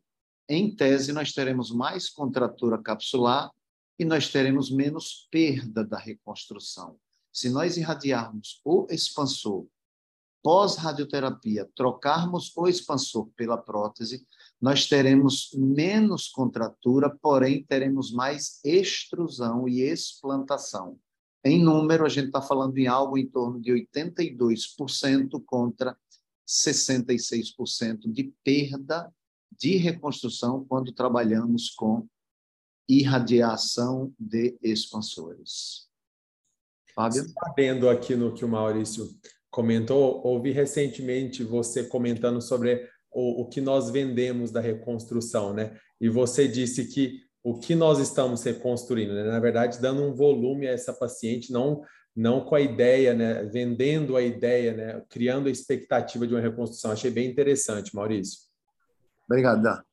em 0.49 0.75
tese, 0.75 1.11
nós 1.11 1.33
teremos 1.33 1.71
mais 1.71 2.09
contratura 2.09 2.81
capsular 2.81 3.51
e 3.97 4.05
nós 4.05 4.29
teremos 4.29 4.69
menos 4.71 5.27
perda 5.31 5.83
da 5.83 5.97
reconstrução. 5.97 6.97
Se 7.31 7.49
nós 7.49 7.77
irradiarmos 7.77 8.61
o 8.63 8.87
expansor 8.89 9.67
pós-radioterapia, 10.45 11.67
trocarmos 11.75 12.55
o 12.55 12.67
expansor 12.67 13.27
pela 13.35 13.57
prótese, 13.57 14.27
nós 14.61 14.87
teremos 14.87 15.49
menos 15.55 16.27
contratura, 16.27 17.09
porém 17.09 17.63
teremos 17.63 18.11
mais 18.11 18.59
extrusão 18.63 19.67
e 19.67 19.81
explantação. 19.81 20.99
Em 21.45 21.63
número, 21.63 22.03
a 22.03 22.09
gente 22.09 22.27
está 22.27 22.41
falando 22.41 22.75
em 22.79 22.87
algo 22.87 23.19
em 23.19 23.27
torno 23.27 23.61
de 23.61 23.71
82% 23.71 25.43
contra 25.45 25.95
66% 26.47 28.11
de 28.11 28.33
perda 28.43 29.13
de 29.55 29.77
reconstrução 29.77 30.65
quando 30.65 30.91
trabalhamos 30.91 31.69
com 31.69 32.07
irradiação 32.89 34.11
de 34.19 34.57
expansores. 34.61 35.87
Fábio? 36.95 37.25
Sabendo 37.29 37.89
aqui 37.89 38.15
no 38.15 38.33
que 38.33 38.43
o 38.43 38.49
Maurício 38.49 39.07
comentou, 39.51 40.25
ouvi 40.25 40.51
recentemente 40.51 41.43
você 41.43 41.83
comentando 41.83 42.41
sobre 42.41 42.89
o, 43.11 43.43
o 43.43 43.49
que 43.49 43.61
nós 43.61 43.91
vendemos 43.91 44.49
da 44.49 44.59
reconstrução, 44.59 45.53
né? 45.53 45.79
E 46.01 46.09
você 46.09 46.47
disse 46.47 46.87
que 46.87 47.24
o 47.45 47.59
que 47.59 47.75
nós 47.75 47.99
estamos 47.99 48.43
reconstruindo, 48.43 49.13
né? 49.13 49.23
na 49.23 49.39
verdade, 49.39 49.79
dando 49.79 50.01
um 50.01 50.15
volume 50.15 50.67
a 50.67 50.71
essa 50.71 50.91
paciente, 50.91 51.53
não 51.53 51.83
não 52.15 52.43
com 52.43 52.55
a 52.55 52.61
ideia, 52.61 53.13
né? 53.13 53.43
Vendendo 53.43 54.15
a 54.15 54.21
ideia, 54.21 54.73
né? 54.73 55.05
Criando 55.09 55.49
a 55.49 55.51
expectativa 55.51 56.25
de 56.25 56.33
uma 56.33 56.39
reconstrução. 56.39 56.91
Achei 56.91 57.11
bem 57.11 57.29
interessante, 57.29 57.93
Maurício. 57.93 58.39
Obrigado. 59.25 59.83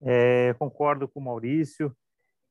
É, 0.00 0.54
concordo 0.54 1.08
com 1.08 1.18
o 1.18 1.24
Maurício. 1.24 1.94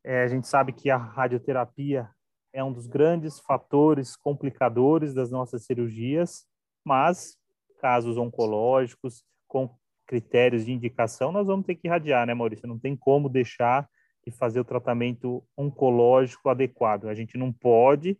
É, 0.04 0.24
a 0.24 0.28
gente 0.28 0.50
sabe 0.50 0.74
que 0.74 0.90
a 0.90 0.98
radioterapia 0.98 2.10
é 2.52 2.62
um 2.62 2.74
dos 2.74 2.88
grandes 2.88 3.40
fatores 3.40 4.18
complicadores 4.18 5.14
das 5.14 5.32
nossas 5.32 5.64
cirurgias, 5.64 6.46
mas 6.84 7.38
casos 7.80 8.18
oncológicos 8.18 9.24
com 9.48 9.74
critérios 10.06 10.66
de 10.66 10.72
indicação, 10.72 11.32
nós 11.32 11.48
vamos 11.48 11.66
ter 11.66 11.76
que 11.76 11.88
irradiar, 11.88 12.26
né, 12.26 12.34
Maurício? 12.34 12.68
Não 12.68 12.80
tem 12.80 12.96
como 12.96 13.30
deixar 13.30 13.88
de 14.26 14.32
fazer 14.32 14.60
o 14.60 14.66
tratamento 14.66 15.44
oncológico 15.58 16.50
adequado. 16.50 17.08
A 17.08 17.14
gente 17.14 17.38
não 17.38 17.52
pode 17.52 18.18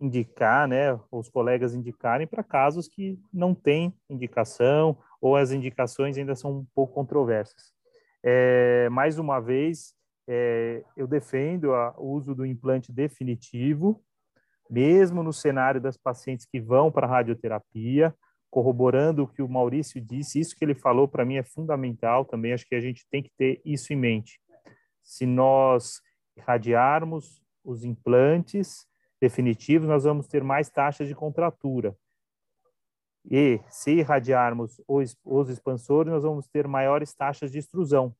indicar, 0.00 0.68
né, 0.68 0.98
os 1.10 1.28
colegas 1.28 1.74
indicarem 1.74 2.26
para 2.26 2.42
casos 2.42 2.88
que 2.88 3.18
não 3.32 3.54
têm 3.54 3.94
indicação 4.10 4.98
ou 5.20 5.36
as 5.36 5.50
indicações 5.50 6.18
ainda 6.18 6.34
são 6.34 6.58
um 6.58 6.66
pouco 6.74 6.94
controversas. 6.94 7.72
É, 8.22 8.88
mais 8.90 9.18
uma 9.18 9.40
vez, 9.40 9.94
é, 10.28 10.82
eu 10.96 11.06
defendo 11.06 11.70
o 11.96 12.10
uso 12.10 12.34
do 12.34 12.44
implante 12.44 12.92
definitivo, 12.92 14.02
mesmo 14.68 15.22
no 15.22 15.32
cenário 15.32 15.80
das 15.80 15.96
pacientes 15.96 16.46
que 16.46 16.60
vão 16.60 16.90
para 16.90 17.06
a 17.06 17.10
radioterapia, 17.10 18.14
corroborando 18.54 19.24
o 19.24 19.26
que 19.26 19.42
o 19.42 19.48
Maurício 19.48 20.00
disse, 20.00 20.38
isso 20.38 20.54
que 20.54 20.64
ele 20.64 20.76
falou 20.76 21.08
para 21.08 21.24
mim 21.24 21.34
é 21.34 21.42
fundamental 21.42 22.24
também, 22.24 22.52
acho 22.52 22.64
que 22.64 22.76
a 22.76 22.80
gente 22.80 23.04
tem 23.10 23.20
que 23.20 23.32
ter 23.36 23.60
isso 23.64 23.92
em 23.92 23.96
mente. 23.96 24.40
Se 25.02 25.26
nós 25.26 26.00
irradiarmos 26.36 27.42
os 27.64 27.82
implantes 27.82 28.86
definitivos, 29.20 29.88
nós 29.88 30.04
vamos 30.04 30.28
ter 30.28 30.44
mais 30.44 30.70
taxas 30.70 31.08
de 31.08 31.16
contratura. 31.16 31.96
E 33.28 33.58
se 33.68 33.90
irradiarmos 33.90 34.80
os, 34.86 35.16
os 35.24 35.48
expansores, 35.48 36.12
nós 36.12 36.22
vamos 36.22 36.46
ter 36.46 36.68
maiores 36.68 37.12
taxas 37.12 37.50
de 37.50 37.58
extrusão. 37.58 38.14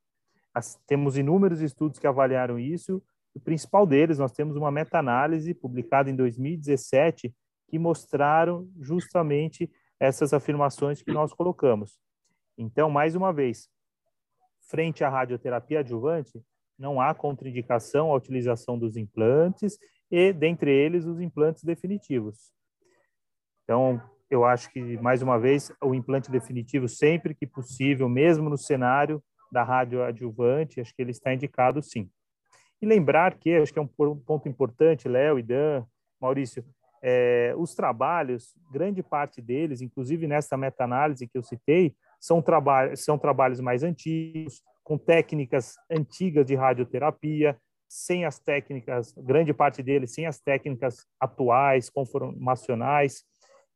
As, 0.53 0.75
temos 0.85 1.17
inúmeros 1.17 1.61
estudos 1.61 2.01
que 2.01 2.09
avaliaram 2.09 2.59
isso. 2.59 3.01
O 3.33 3.39
principal 3.39 3.87
deles, 3.87 4.19
nós 4.19 4.33
temos 4.33 4.57
uma 4.57 4.73
meta-análise 4.73 5.55
publicada 5.55 6.11
em 6.11 6.17
2017 6.17 7.33
que 7.69 7.79
mostraram 7.79 8.69
justamente 8.81 9.71
essas 10.05 10.33
afirmações 10.33 11.03
que 11.03 11.13
nós 11.13 11.33
colocamos. 11.33 11.99
Então, 12.57 12.91
mais 12.91 13.15
uma 13.15 13.33
vez, 13.33 13.69
frente 14.69 15.03
à 15.03 15.09
radioterapia 15.09 15.81
adjuvante, 15.81 16.43
não 16.79 17.01
há 17.01 17.15
contraindicação 17.15 18.11
à 18.11 18.15
utilização 18.15 18.79
dos 18.79 18.97
implantes 18.97 19.79
e, 20.11 20.33
dentre 20.33 20.71
eles, 20.71 21.05
os 21.05 21.21
implantes 21.21 21.65
definitivos. 21.65 22.53
Então, 23.63 24.01
eu 24.31 24.45
acho 24.45 24.71
que, 24.71 24.97
mais 24.99 25.23
uma 25.23 25.39
vez, 25.39 25.73
o 25.83 25.95
implante 25.95 26.31
definitivo, 26.31 26.89
sempre 26.89 27.35
que 27.35 27.47
possível, 27.47 28.09
mesmo 28.09 28.51
no 28.51 28.59
cenário 28.59 29.23
da 29.51 29.63
radioadjuvante, 29.63 30.81
acho 30.81 30.95
que 30.95 31.03
ele 31.03 31.13
está 31.13 31.33
indicado 31.33 31.81
sim. 31.83 32.11
E 32.83 32.87
lembrar 32.87 33.39
que, 33.39 33.55
acho 33.57 33.73
que 33.73 33.79
é 33.79 33.83
um 33.83 33.87
ponto 33.87 34.49
importante, 34.49 35.09
Léo 35.09 35.39
e 35.39 35.43
Dan, 35.43 35.87
Maurício, 36.21 36.65
é, 37.07 37.53
os 37.59 37.75
trabalhos, 37.75 38.55
grande 38.73 39.03
parte 39.03 39.43
deles, 39.43 39.83
inclusive 39.83 40.27
nessa 40.27 40.57
meta-análise 40.57 41.29
que 41.29 41.37
eu 41.37 41.43
citei, 41.43 41.95
são, 42.19 42.41
traba 42.41 42.97
são 42.97 43.19
trabalhos 43.19 43.61
mais 43.61 43.83
antigos, 43.83 44.63
com 44.83 44.97
técnicas 44.97 45.75
antigas 45.91 46.47
de 46.47 46.55
radioterapia, 46.55 47.59
sem 47.87 48.25
as 48.25 48.39
técnicas, 48.39 49.13
grande 49.19 49.53
parte 49.53 49.83
deles 49.83 50.15
sem 50.15 50.27
as 50.27 50.41
técnicas 50.41 51.07
atuais, 51.21 51.91
conformacionais, 51.91 53.23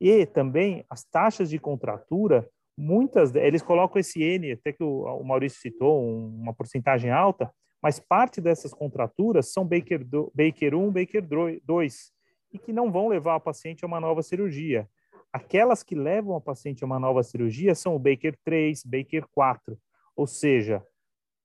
e 0.01 0.25
também 0.25 0.87
as 0.89 1.05
taxas 1.05 1.51
de 1.51 1.59
contratura 1.59 2.49
muitas 2.79 3.35
eles 3.35 3.61
colocam 3.61 4.01
esse 4.01 4.23
N, 4.23 4.53
até 4.53 4.73
que 4.73 4.83
o, 4.83 5.23
Maurício 5.23 5.61
citou, 5.61 6.03
um, 6.03 6.41
uma 6.41 6.55
porcentagem 6.55 7.11
alta, 7.11 7.53
mas 7.83 8.01
parte 8.01 8.41
dessas 8.41 8.73
contraturas 8.73 9.53
são 9.53 9.67
Baker, 9.67 10.03
Baker 10.35 10.75
1, 10.75 10.93
Baker 10.93 11.27
2, 11.63 12.13
e 12.53 12.59
que 12.59 12.73
não 12.73 12.91
vão 12.91 13.09
levar 13.09 13.37
a 13.37 13.41
paciente 13.41 13.85
a 13.85 13.87
uma 13.87 14.01
nova 14.01 14.23
cirurgia. 14.23 14.89
Aquelas 15.33 15.83
que 15.83 15.95
levam 15.95 16.37
a 16.37 16.41
paciente 16.41 16.83
a 16.83 16.87
uma 16.87 16.99
nova 16.99 17.23
cirurgia 17.23 17.75
são 17.75 17.95
o 17.95 17.99
Baker 17.99 18.37
3, 18.45 18.83
Baker 18.85 19.27
4, 19.31 19.79
ou 20.17 20.27
seja, 20.27 20.83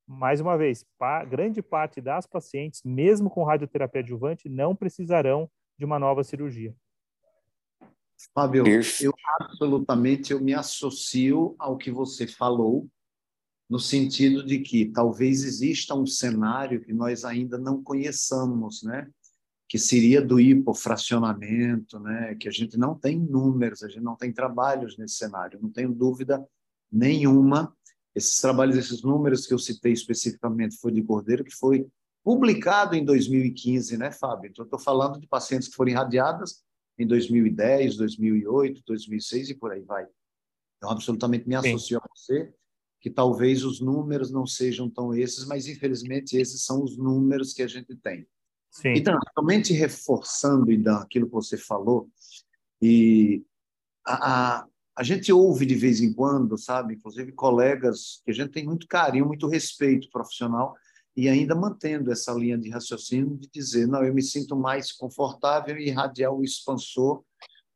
mais 0.08 0.42
uma 0.42 0.58
vez, 0.58 0.86
pa, 0.98 1.24
grande 1.24 1.62
parte 1.62 2.02
das 2.02 2.26
pacientes, 2.26 2.82
mesmo 2.84 3.30
com 3.30 3.44
radioterapia 3.44 4.02
adjuvante, 4.02 4.50
não 4.50 4.76
precisarão 4.76 5.50
de 5.78 5.86
uma 5.86 6.00
nova 6.00 6.24
cirurgia. 6.24 6.76
Fábio, 8.34 8.64
eu 9.02 9.14
absolutamente 9.40 10.32
eu 10.32 10.40
me 10.40 10.54
associo 10.54 11.56
ao 11.60 11.78
que 11.78 11.92
você 11.92 12.26
falou, 12.26 12.88
no 13.70 13.80
sentido 13.80 14.46
de 14.46 14.60
que 14.60 14.86
talvez 14.86 15.44
exista 15.44 15.96
um 15.96 16.06
cenário 16.06 16.82
que 16.82 16.94
nós 16.94 17.26
ainda 17.26 17.58
não 17.58 17.84
conheçamos, 17.84 18.84
né? 18.84 19.10
Que 19.74 19.80
seria 19.80 20.22
do 20.22 20.40
hipofracionamento, 20.40 22.00
né? 22.00 22.36
Que 22.36 22.48
a 22.48 22.52
gente 22.52 22.78
não 22.78 22.94
tem 22.94 23.20
números, 23.20 23.82
a 23.82 23.88
gente 23.88 24.04
não 24.04 24.16
tem 24.16 24.32
trabalhos 24.32 25.00
nesse 25.00 25.16
cenário, 25.16 25.58
não 25.60 25.72
tenho 25.72 25.92
dúvida 25.92 26.48
nenhuma. 26.92 27.76
Esses 28.14 28.40
trabalhos, 28.40 28.78
esses 28.78 29.02
números 29.02 29.48
que 29.48 29.54
eu 29.56 29.58
citei 29.58 29.92
especificamente 29.92 30.78
foi 30.78 30.92
de 30.92 31.02
Cordeiro, 31.02 31.44
que 31.44 31.56
foi 31.56 31.88
publicado 32.24 32.96
em 32.96 33.04
2015, 33.04 33.98
né, 33.98 34.12
Fábio? 34.12 34.52
Então, 34.52 34.64
estou 34.64 34.78
falando 34.78 35.20
de 35.20 35.26
pacientes 35.26 35.68
que 35.68 35.76
foram 35.76 35.90
irradiadas 35.90 36.64
em 36.96 37.08
2010, 37.08 37.98
2008, 37.98 38.84
2006 38.86 39.50
e 39.50 39.56
por 39.56 39.72
aí 39.72 39.82
vai. 39.82 40.06
Eu 40.84 40.90
absolutamente 40.92 41.50
me 41.50 41.56
associo 41.56 41.98
Sim. 41.98 42.04
a 42.06 42.16
você 42.16 42.54
que 43.02 43.10
talvez 43.10 43.66
os 43.66 43.82
números 43.82 44.30
não 44.30 44.46
sejam 44.46 44.88
tão 44.88 45.16
esses, 45.16 45.48
mas 45.48 45.66
infelizmente 45.66 46.38
esses 46.38 46.64
são 46.64 46.84
os 46.84 46.96
números 46.96 47.56
que 47.56 47.64
a 47.64 47.68
gente 47.68 47.96
tem. 47.96 48.28
Sim. 48.74 48.94
Então, 48.96 49.20
somente 49.38 49.72
reforçando, 49.72 50.72
Idan, 50.72 50.98
aquilo 50.98 51.28
que 51.28 51.34
você 51.34 51.56
falou, 51.56 52.10
e 52.82 53.46
a, 54.04 54.62
a, 54.62 54.68
a 54.98 55.04
gente 55.04 55.32
ouve 55.32 55.64
de 55.64 55.76
vez 55.76 56.02
em 56.02 56.12
quando, 56.12 56.58
sabe, 56.58 56.96
inclusive 56.96 57.32
colegas 57.34 58.20
que 58.26 58.32
a 58.32 58.34
gente 58.34 58.50
tem 58.50 58.66
muito 58.66 58.88
carinho, 58.88 59.28
muito 59.28 59.48
respeito 59.48 60.10
profissional, 60.10 60.76
e 61.16 61.30
ainda 61.30 61.54
mantendo 61.54 62.12
essa 62.12 62.34
linha 62.34 62.58
de 62.58 62.72
raciocínio 62.72 63.38
de 63.38 63.48
dizer, 63.48 63.88
não, 63.88 64.04
eu 64.04 64.12
me 64.12 64.24
sinto 64.24 64.56
mais 64.56 64.92
confortável 64.92 65.78
em 65.78 65.90
irradiar 65.90 66.34
o 66.34 66.44
expansor 66.44 67.24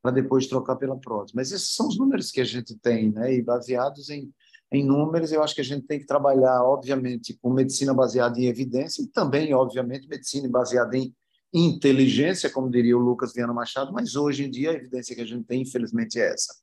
para 0.02 0.10
depois 0.10 0.48
trocar 0.48 0.78
pela 0.78 0.98
prótese. 0.98 1.36
Mas 1.36 1.52
esses 1.52 1.76
são 1.76 1.88
os 1.88 1.98
números 2.00 2.32
que 2.32 2.42
a 2.42 2.46
gente 2.46 2.76
tem, 2.80 3.12
né? 3.12 3.36
E 3.36 3.44
baseados 3.44 4.10
em, 4.10 4.34
em 4.72 4.86
números, 4.86 5.32
eu 5.32 5.42
acho 5.42 5.56
que 5.56 5.62
a 5.62 5.64
gente 5.64 5.88
tem 5.88 6.00
que 6.00 6.06
trabalhar, 6.06 6.62
obviamente, 6.64 7.38
com 7.42 7.50
medicina 7.52 7.94
baseada 7.94 8.40
em 8.40 8.48
evidência 8.48 9.02
e 9.02 9.08
também, 9.08 9.54
obviamente, 9.54 10.08
medicina 10.08 10.50
baseada 10.50 10.98
em 10.98 11.16
inteligência, 11.54 12.50
como 12.50 12.70
diria 12.70 12.98
o 12.98 13.02
Lucas 13.02 13.34
Viana 13.34 13.54
Machado, 13.54 13.94
mas 13.94 14.16
hoje 14.16 14.46
em 14.46 14.52
dia 14.52 14.72
a 14.72 14.74
evidência 14.74 15.16
que 15.16 15.22
a 15.22 15.26
gente 15.26 15.46
tem, 15.46 15.62
infelizmente, 15.62 16.20
é 16.20 16.34
essa. 16.34 16.54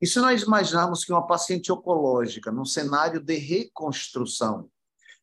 E 0.00 0.06
se 0.06 0.18
nós 0.18 0.42
imaginarmos 0.42 1.04
que 1.04 1.12
uma 1.12 1.26
paciente 1.26 1.72
oncológica, 1.72 2.52
num 2.52 2.66
cenário 2.66 3.20
de 3.20 3.36
reconstrução, 3.36 4.68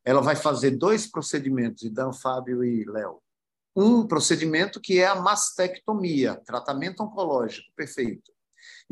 ela 0.04 0.20
vai 0.20 0.36
fazer 0.36 0.72
dois 0.72 1.06
procedimentos, 1.06 1.90
Dan, 1.92 2.12
Fábio 2.12 2.64
e 2.64 2.84
Léo. 2.86 3.22
Um 3.76 4.06
procedimento 4.06 4.82
que 4.82 5.00
é 5.00 5.06
a 5.06 5.16
mastectomia, 5.16 6.36
tratamento 6.46 7.04
oncológico, 7.04 7.72
perfeito. 7.76 8.33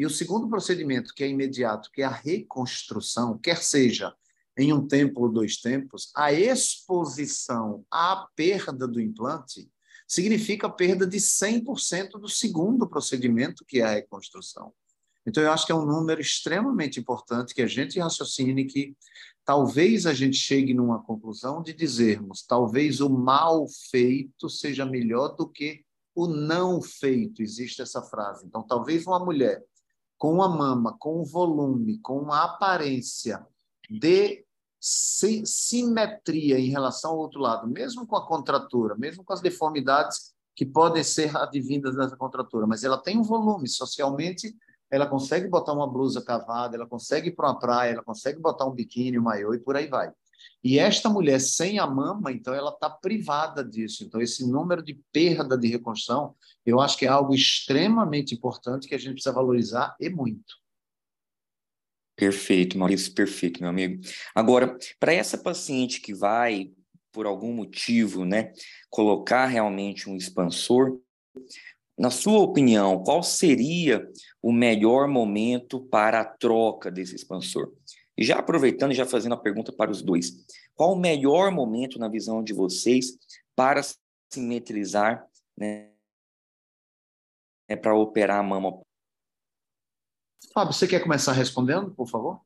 E 0.01 0.05
o 0.05 0.09
segundo 0.09 0.49
procedimento, 0.49 1.13
que 1.13 1.23
é 1.23 1.27
imediato, 1.27 1.91
que 1.93 2.01
é 2.01 2.05
a 2.05 2.09
reconstrução, 2.09 3.37
quer 3.37 3.57
seja 3.57 4.11
em 4.57 4.73
um 4.73 4.87
tempo 4.87 5.21
ou 5.21 5.31
dois 5.31 5.57
tempos, 5.57 6.11
a 6.15 6.33
exposição 6.33 7.85
à 7.91 8.27
perda 8.35 8.87
do 8.87 8.99
implante 8.99 9.69
significa 10.07 10.67
perda 10.67 11.05
de 11.05 11.19
100% 11.19 12.13
do 12.19 12.27
segundo 12.27 12.89
procedimento, 12.89 13.63
que 13.63 13.79
é 13.79 13.83
a 13.83 13.91
reconstrução. 13.91 14.73
Então, 15.23 15.43
eu 15.43 15.51
acho 15.51 15.67
que 15.67 15.71
é 15.71 15.75
um 15.75 15.85
número 15.85 16.19
extremamente 16.19 16.99
importante 16.99 17.53
que 17.53 17.61
a 17.61 17.67
gente 17.67 17.99
raciocine 17.99 18.65
que 18.65 18.97
talvez 19.45 20.07
a 20.07 20.15
gente 20.15 20.35
chegue 20.35 20.73
numa 20.73 21.03
conclusão 21.03 21.61
de 21.61 21.73
dizermos 21.73 22.41
talvez 22.41 23.01
o 23.01 23.09
mal 23.09 23.67
feito 23.91 24.49
seja 24.49 24.83
melhor 24.83 25.35
do 25.35 25.47
que 25.47 25.85
o 26.15 26.25
não 26.25 26.81
feito. 26.81 27.43
Existe 27.43 27.83
essa 27.83 28.01
frase. 28.01 28.47
Então, 28.47 28.65
talvez 28.65 29.05
uma 29.05 29.23
mulher 29.23 29.63
com 30.21 30.39
a 30.43 30.47
mama, 30.47 30.95
com 30.99 31.19
o 31.19 31.25
volume, 31.25 31.97
com 31.97 32.19
uma 32.19 32.43
aparência 32.43 33.43
de 33.89 34.45
simetria 34.79 36.59
em 36.59 36.69
relação 36.69 37.13
ao 37.13 37.17
outro 37.17 37.39
lado, 37.39 37.67
mesmo 37.67 38.05
com 38.05 38.15
a 38.15 38.27
contratura, 38.27 38.95
mesmo 38.95 39.23
com 39.23 39.33
as 39.33 39.41
deformidades 39.41 40.31
que 40.55 40.63
podem 40.63 41.03
ser 41.03 41.35
advindas 41.35 41.95
dessa 41.95 42.15
contratura, 42.15 42.67
mas 42.67 42.83
ela 42.83 42.99
tem 42.99 43.17
um 43.17 43.23
volume 43.23 43.67
socialmente 43.67 44.55
ela 44.91 45.07
consegue 45.07 45.47
botar 45.47 45.73
uma 45.73 45.89
blusa 45.89 46.21
cavada, 46.21 46.75
ela 46.75 46.85
consegue 46.85 47.29
ir 47.29 47.31
para 47.31 47.47
uma 47.47 47.57
praia, 47.57 47.93
ela 47.93 48.03
consegue 48.03 48.39
botar 48.39 48.65
um 48.65 48.71
biquíni, 48.71 49.17
um 49.17 49.23
maiô 49.23 49.55
e 49.55 49.59
por 49.59 49.75
aí 49.75 49.87
vai. 49.87 50.11
E 50.63 50.77
esta 50.77 51.09
mulher 51.09 51.39
sem 51.39 51.79
a 51.79 51.87
mama, 51.87 52.31
então, 52.31 52.53
ela 52.53 52.71
está 52.71 52.89
privada 52.89 53.63
disso. 53.63 54.03
Então, 54.03 54.21
esse 54.21 54.49
número 54.49 54.83
de 54.83 54.99
perda 55.11 55.57
de 55.57 55.67
reconstrução, 55.67 56.35
eu 56.65 56.79
acho 56.79 56.97
que 56.97 57.05
é 57.05 57.09
algo 57.09 57.33
extremamente 57.33 58.35
importante 58.35 58.87
que 58.87 58.95
a 58.95 58.97
gente 58.97 59.13
precisa 59.13 59.33
valorizar 59.33 59.95
e 59.99 60.09
muito. 60.09 60.61
Perfeito, 62.15 62.77
Maurício, 62.77 63.13
perfeito, 63.13 63.61
meu 63.61 63.69
amigo. 63.69 64.01
Agora, 64.35 64.77
para 64.99 65.13
essa 65.13 65.37
paciente 65.37 65.99
que 65.99 66.13
vai, 66.13 66.71
por 67.11 67.25
algum 67.25 67.51
motivo, 67.51 68.25
né, 68.25 68.53
colocar 68.89 69.47
realmente 69.47 70.07
um 70.07 70.15
expansor, 70.15 70.99
na 71.97 72.09
sua 72.09 72.39
opinião, 72.39 73.03
qual 73.03 73.23
seria 73.23 74.07
o 74.41 74.51
melhor 74.51 75.07
momento 75.07 75.79
para 75.79 76.21
a 76.21 76.25
troca 76.25 76.91
desse 76.91 77.15
expansor? 77.15 77.71
E 78.21 78.23
já 78.23 78.37
aproveitando 78.37 78.91
e 78.91 78.95
já 78.95 79.03
fazendo 79.03 79.33
a 79.33 79.37
pergunta 79.37 79.71
para 79.71 79.89
os 79.89 80.03
dois, 80.03 80.45
qual 80.75 80.93
o 80.93 80.99
melhor 80.99 81.49
momento 81.49 81.97
na 81.97 82.07
visão 82.07 82.43
de 82.43 82.53
vocês 82.53 83.17
para 83.55 83.81
simetrizar, 84.31 85.25
né, 85.57 85.89
para 87.81 87.95
operar 87.95 88.39
a 88.39 88.43
mama 88.43 88.79
Fábio, 90.53 90.71
você 90.71 90.87
quer 90.87 90.99
começar 90.99 91.31
respondendo, 91.31 91.89
por 91.95 92.07
favor? 92.07 92.41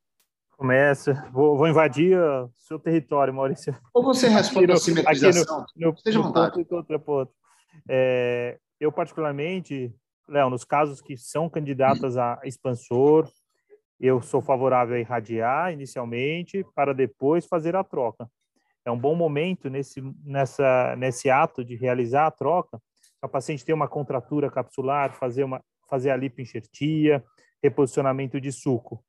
Começa. 0.52 1.28
Vou, 1.34 1.58
vou 1.58 1.68
invadir 1.68 2.18
o 2.18 2.50
seu 2.56 2.80
território, 2.80 3.34
Maurício. 3.34 3.78
Ou 3.94 4.02
você 4.02 4.30
responde 4.30 4.72
a 4.72 4.78
simetrização? 4.78 5.62
Aqui 5.62 5.72
no, 5.76 5.92
no, 5.92 5.98
Seja 5.98 6.20
no 6.20 6.32
ponto, 6.32 6.66
contra 6.66 7.00
ponto. 7.00 7.34
É, 7.90 8.58
eu, 8.80 8.94
particularmente, 8.94 9.94
Léo, 10.30 10.50
nos 10.50 10.64
casos 10.64 11.02
que 11.02 11.18
são 11.18 11.50
candidatas 11.50 12.16
a 12.16 12.40
expansor, 12.46 13.28
eu 14.06 14.22
sou 14.22 14.42
favorável 14.42 14.96
a 14.96 15.00
irradiar 15.00 15.74
inicialmente 15.74 16.66
para 16.76 16.94
depois 16.94 17.46
fazer 17.46 17.76
a 17.76 17.84
troca. 17.84 18.30
É 18.86 18.92
um 18.92 18.98
bom 18.98 19.16
momento 19.16 19.70
nesse, 19.70 20.02
nessa, 20.24 20.96
nesse 20.96 21.30
ato 21.30 21.64
de 21.64 21.76
realizar 21.76 22.28
a 22.28 22.32
troca, 22.32 22.80
a 23.22 23.28
paciente 23.28 23.66
ter 23.66 23.74
uma 23.74 23.88
contratura 23.88 24.52
capsular, 24.52 25.12
fazer, 25.14 25.44
uma, 25.44 25.60
fazer 25.90 26.12
a 26.12 26.16
lipoenxertia, 26.16 27.24
reposicionamento 27.64 28.40
de 28.40 28.52
suco. 28.52 29.04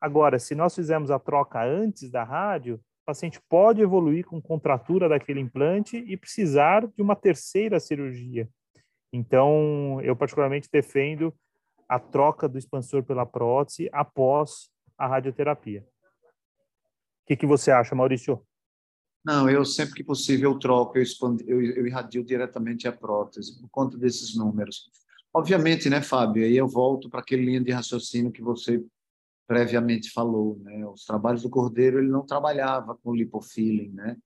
Agora, 0.00 0.38
se 0.38 0.54
nós 0.54 0.74
fizermos 0.74 1.10
a 1.10 1.18
troca 1.18 1.62
antes 1.64 2.10
da 2.10 2.24
rádio, 2.24 2.76
o 2.76 3.06
paciente 3.06 3.40
pode 3.48 3.80
evoluir 3.80 4.24
com 4.24 4.42
contratura 4.42 5.08
daquele 5.08 5.40
implante 5.40 5.96
e 5.96 6.16
precisar 6.16 6.86
de 6.86 7.02
uma 7.02 7.14
terceira 7.14 7.78
cirurgia. 7.78 8.48
Então, 9.12 10.00
eu 10.02 10.14
particularmente 10.14 10.68
defendo 10.70 11.32
a 11.88 11.98
troca 11.98 12.48
do 12.48 12.58
expansor 12.58 13.02
pela 13.02 13.24
prótese 13.24 13.88
após 13.92 14.68
a 14.96 15.06
radioterapia. 15.06 15.86
O 17.22 17.26
que, 17.26 17.36
que 17.36 17.46
você 17.46 17.70
acha, 17.70 17.94
Maurício? 17.94 18.42
Não, 19.24 19.48
eu 19.48 19.64
sempre 19.64 19.94
que 19.94 20.04
possível 20.04 20.52
eu 20.52 20.58
troco, 20.58 20.96
eu, 20.96 21.04
eu, 21.46 21.60
eu 21.60 21.86
irradio 21.86 22.24
diretamente 22.24 22.86
a 22.88 22.92
prótese, 22.92 23.60
por 23.60 23.68
conta 23.68 23.96
desses 23.96 24.36
números. 24.36 24.90
Obviamente, 25.32 25.90
né, 25.90 26.00
Fábio? 26.00 26.44
Aí 26.44 26.56
eu 26.56 26.66
volto 26.66 27.10
para 27.10 27.20
aquele 27.20 27.44
linha 27.44 27.60
de 27.60 27.70
raciocínio 27.70 28.32
que 28.32 28.42
você 28.42 28.82
previamente 29.46 30.10
falou, 30.10 30.58
né? 30.60 30.86
Os 30.86 31.04
trabalhos 31.04 31.42
do 31.42 31.50
Cordeiro, 31.50 31.98
ele 31.98 32.08
não 32.08 32.24
trabalhava 32.24 32.94
com 32.96 33.14
lipofilling, 33.14 33.90
né? 33.90 34.16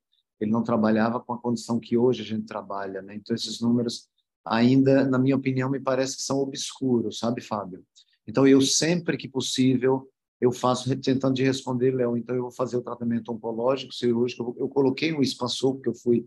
Ele 0.41 0.51
não 0.51 0.63
trabalhava 0.63 1.21
com 1.21 1.33
a 1.33 1.39
condição 1.39 1.79
que 1.79 1.97
hoje 1.97 2.23
a 2.23 2.25
gente 2.25 2.47
trabalha, 2.47 3.03
né? 3.03 3.15
Então 3.15 3.35
esses 3.35 3.61
números 3.61 4.09
ainda, 4.45 5.05
na 5.05 5.19
minha 5.19 5.37
opinião, 5.37 5.71
me 5.71 5.81
parece 5.81 6.17
que 6.17 6.23
são 6.23 6.39
obscuros, 6.39 7.19
sabe, 7.19 7.41
Fábio? 7.41 7.85
Então 8.27 8.47
eu 8.47 8.61
sempre 8.61 9.17
que 9.17 9.29
possível 9.29 10.09
eu 10.41 10.51
faço 10.51 10.95
tentando 11.01 11.35
de 11.35 11.45
responder, 11.45 11.93
Léo. 11.93 12.17
Então 12.17 12.35
eu 12.35 12.43
vou 12.43 12.51
fazer 12.51 12.77
o 12.77 12.83
tratamento 12.83 13.33
oncológico 13.33 13.93
cirúrgico. 13.93 14.57
Eu, 14.59 14.69
coloquei 14.69 15.13
um 15.13 15.23
expansor 15.23 15.75
porque 15.75 15.89
eu 15.89 15.95
fui 15.95 16.27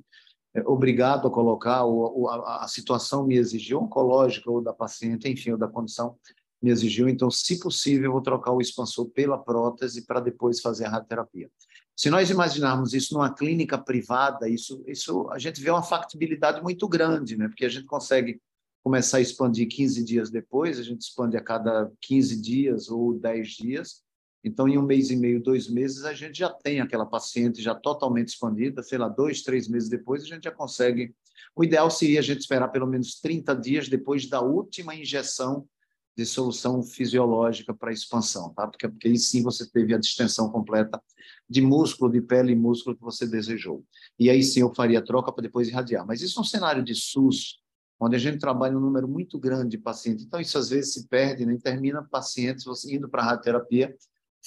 é, 0.53 0.61
obrigado 0.65 1.27
a 1.27 1.31
colocar, 1.31 1.83
ou, 1.83 2.29
a, 2.29 2.63
a, 2.63 2.67
situação 2.67 3.27
me 3.27 3.35
exigiu, 3.35 3.81
oncológica 3.81 4.49
ou 4.49 4.61
da 4.61 4.71
paciente, 4.71 5.27
enfim, 5.27 5.51
ou 5.51 5.57
da 5.57 5.67
condição 5.67 6.15
me 6.61 6.71
exigiu, 6.71 7.07
então, 7.07 7.29
se 7.29 7.59
possível, 7.59 8.05
eu 8.05 8.11
vou 8.13 8.21
trocar 8.21 8.51
o 8.51 8.61
expansor 8.61 9.09
pela 9.09 9.37
prótese 9.37 10.05
para 10.05 10.19
depois 10.19 10.61
fazer 10.61 10.85
a 10.85 10.89
radioterapia. 10.89 11.49
Se 11.95 12.09
nós 12.09 12.29
imaginarmos 12.29 12.93
isso 12.93 13.13
numa 13.13 13.33
clínica 13.33 13.77
privada, 13.77 14.49
isso, 14.49 14.83
isso 14.85 15.29
a 15.31 15.39
gente 15.39 15.61
vê 15.61 15.69
uma 15.69 15.83
factibilidade 15.83 16.61
muito 16.61 16.87
grande, 16.87 17.37
né? 17.37 17.47
porque 17.47 17.65
a 17.65 17.69
gente 17.69 17.85
consegue 17.85 18.41
começar 18.83 19.17
a 19.17 19.21
expandir 19.21 19.67
15 19.67 20.03
dias 20.03 20.29
depois, 20.29 20.77
a 20.77 20.83
gente 20.83 21.01
expande 21.01 21.37
a 21.37 21.41
cada 21.41 21.91
15 22.01 22.39
dias 22.39 22.89
ou 22.89 23.13
10 23.13 23.47
dias, 23.49 24.05
então, 24.45 24.69
em 24.69 24.77
um 24.77 24.83
mês 24.83 25.09
e 25.09 25.15
meio, 25.15 25.41
dois 25.41 25.67
meses, 25.67 26.05
a 26.05 26.13
gente 26.13 26.37
já 26.37 26.51
tem 26.51 26.79
aquela 26.79 27.03
paciente 27.03 27.63
já 27.63 27.73
totalmente 27.73 28.27
expandida, 28.27 28.83
sei 28.83 28.99
lá, 28.99 29.09
dois, 29.09 29.41
três 29.41 29.67
meses 29.67 29.89
depois, 29.89 30.21
a 30.21 30.27
gente 30.27 30.43
já 30.43 30.51
consegue. 30.51 31.15
O 31.55 31.63
ideal 31.63 31.89
seria 31.89 32.19
a 32.19 32.21
gente 32.21 32.41
esperar 32.41 32.67
pelo 32.67 32.85
menos 32.85 33.19
30 33.19 33.55
dias 33.55 33.89
depois 33.89 34.29
da 34.29 34.41
última 34.41 34.93
injeção 34.93 35.67
de 36.15 36.25
solução 36.25 36.81
fisiológica 36.81 37.73
para 37.73 37.91
expansão, 37.91 38.53
tá? 38.53 38.67
Porque, 38.67 38.87
porque 38.87 39.07
aí 39.07 39.17
sim 39.17 39.43
você 39.43 39.69
teve 39.69 39.93
a 39.93 39.97
distensão 39.97 40.49
completa 40.49 41.01
de 41.49 41.61
músculo, 41.61 42.11
de 42.11 42.21
pele 42.21 42.53
e 42.53 42.55
músculo 42.55 42.95
que 42.95 43.01
você 43.01 43.27
desejou. 43.27 43.83
E 44.17 44.29
aí 44.29 44.41
sim 44.41 44.61
eu 44.61 44.73
faria 44.73 44.99
a 44.99 45.03
troca 45.03 45.31
para 45.31 45.41
depois 45.41 45.67
irradiar. 45.67 46.05
Mas 46.05 46.21
isso 46.21 46.39
é 46.39 46.41
um 46.41 46.45
cenário 46.45 46.83
de 46.83 46.95
SUS, 46.95 47.59
onde 47.99 48.15
a 48.15 48.19
gente 48.19 48.39
trabalha 48.39 48.77
um 48.77 48.81
número 48.81 49.07
muito 49.07 49.37
grande 49.37 49.71
de 49.71 49.77
pacientes. 49.77 50.25
Então, 50.25 50.39
isso 50.39 50.57
às 50.57 50.69
vezes 50.69 50.93
se 50.93 51.07
perde, 51.07 51.45
né? 51.45 51.57
termina 51.61 52.03
pacientes 52.03 52.63
você 52.63 52.95
indo 52.95 53.09
para 53.09 53.21
a 53.21 53.25
radioterapia 53.25 53.95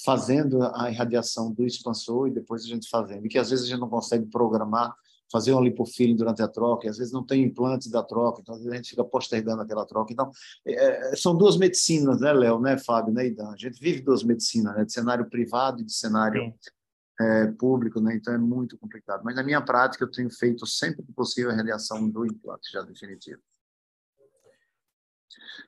fazendo 0.03 0.63
a 0.63 0.89
irradiação 0.89 1.51
do 1.51 1.65
expansor 1.65 2.27
e 2.27 2.31
depois 2.31 2.63
a 2.63 2.67
gente 2.67 2.87
fazendo. 2.89 3.25
E 3.25 3.29
que 3.29 3.37
às 3.37 3.49
vezes 3.49 3.65
a 3.65 3.69
gente 3.69 3.79
não 3.79 3.89
consegue 3.89 4.25
programar, 4.27 4.95
fazer 5.31 5.53
um 5.53 5.61
lipofilling 5.61 6.15
durante 6.15 6.41
a 6.41 6.47
troca, 6.47 6.87
e 6.87 6.89
às 6.89 6.97
vezes 6.97 7.13
não 7.13 7.23
tem 7.23 7.43
implantes 7.43 7.89
da 7.89 8.03
troca, 8.03 8.41
então 8.41 8.55
a 8.55 8.75
gente 8.75 8.89
fica 8.89 9.03
postergando 9.03 9.61
aquela 9.61 9.85
troca. 9.85 10.11
Então, 10.11 10.31
é, 10.65 11.15
são 11.15 11.35
duas 11.35 11.57
medicinas, 11.57 12.19
né, 12.19 12.33
Léo, 12.33 12.59
né, 12.59 12.77
Fábio, 12.77 13.13
né, 13.13 13.27
Idan? 13.27 13.51
A 13.51 13.57
gente 13.57 13.79
vive 13.79 14.01
duas 14.01 14.23
medicinas, 14.23 14.75
né, 14.75 14.85
de 14.85 14.91
cenário 14.91 15.29
privado 15.29 15.81
e 15.81 15.85
de 15.85 15.93
cenário 15.93 16.53
é, 17.19 17.47
público, 17.51 17.99
né, 18.01 18.15
então 18.15 18.33
é 18.33 18.37
muito 18.37 18.77
complicado. 18.77 19.23
Mas 19.23 19.35
na 19.35 19.43
minha 19.43 19.61
prática 19.61 20.03
eu 20.03 20.11
tenho 20.11 20.29
feito 20.31 20.65
sempre 20.65 21.03
que 21.03 21.13
possível 21.13 21.51
a 21.51 21.55
radiação 21.55 22.09
do 22.09 22.25
implante 22.25 22.71
já 22.71 22.81
definitivo. 22.81 23.41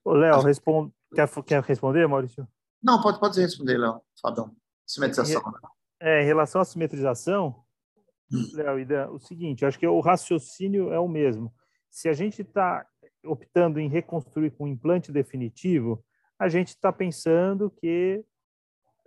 Léo, 0.05 0.41
responde... 0.41 0.91
quer, 1.13 1.29
quer 1.43 1.63
responder, 1.63 2.07
Maurício? 2.07 2.47
Não, 2.81 2.99
pode, 2.99 3.19
pode 3.19 3.39
responder, 3.39 3.77
Léo. 3.77 4.01
Fabão. 4.19 4.55
Simetrização. 4.87 5.41
Né? 5.51 5.59
É, 5.99 6.23
em 6.23 6.25
relação 6.25 6.61
à 6.61 6.65
simetrização, 6.65 7.63
hum. 8.31 8.49
Léo, 8.53 9.13
o 9.13 9.19
seguinte, 9.19 9.65
acho 9.65 9.79
que 9.79 9.87
o 9.87 9.99
raciocínio 9.99 10.91
é 10.91 10.99
o 10.99 11.07
mesmo. 11.07 11.53
Se 11.89 12.07
a 12.09 12.13
gente 12.13 12.41
está 12.41 12.85
optando 13.25 13.79
em 13.79 13.89
reconstruir 13.89 14.51
com 14.51 14.67
implante 14.67 15.11
definitivo, 15.11 16.03
a 16.39 16.49
gente 16.49 16.69
está 16.69 16.91
pensando 16.91 17.69
que 17.69 18.23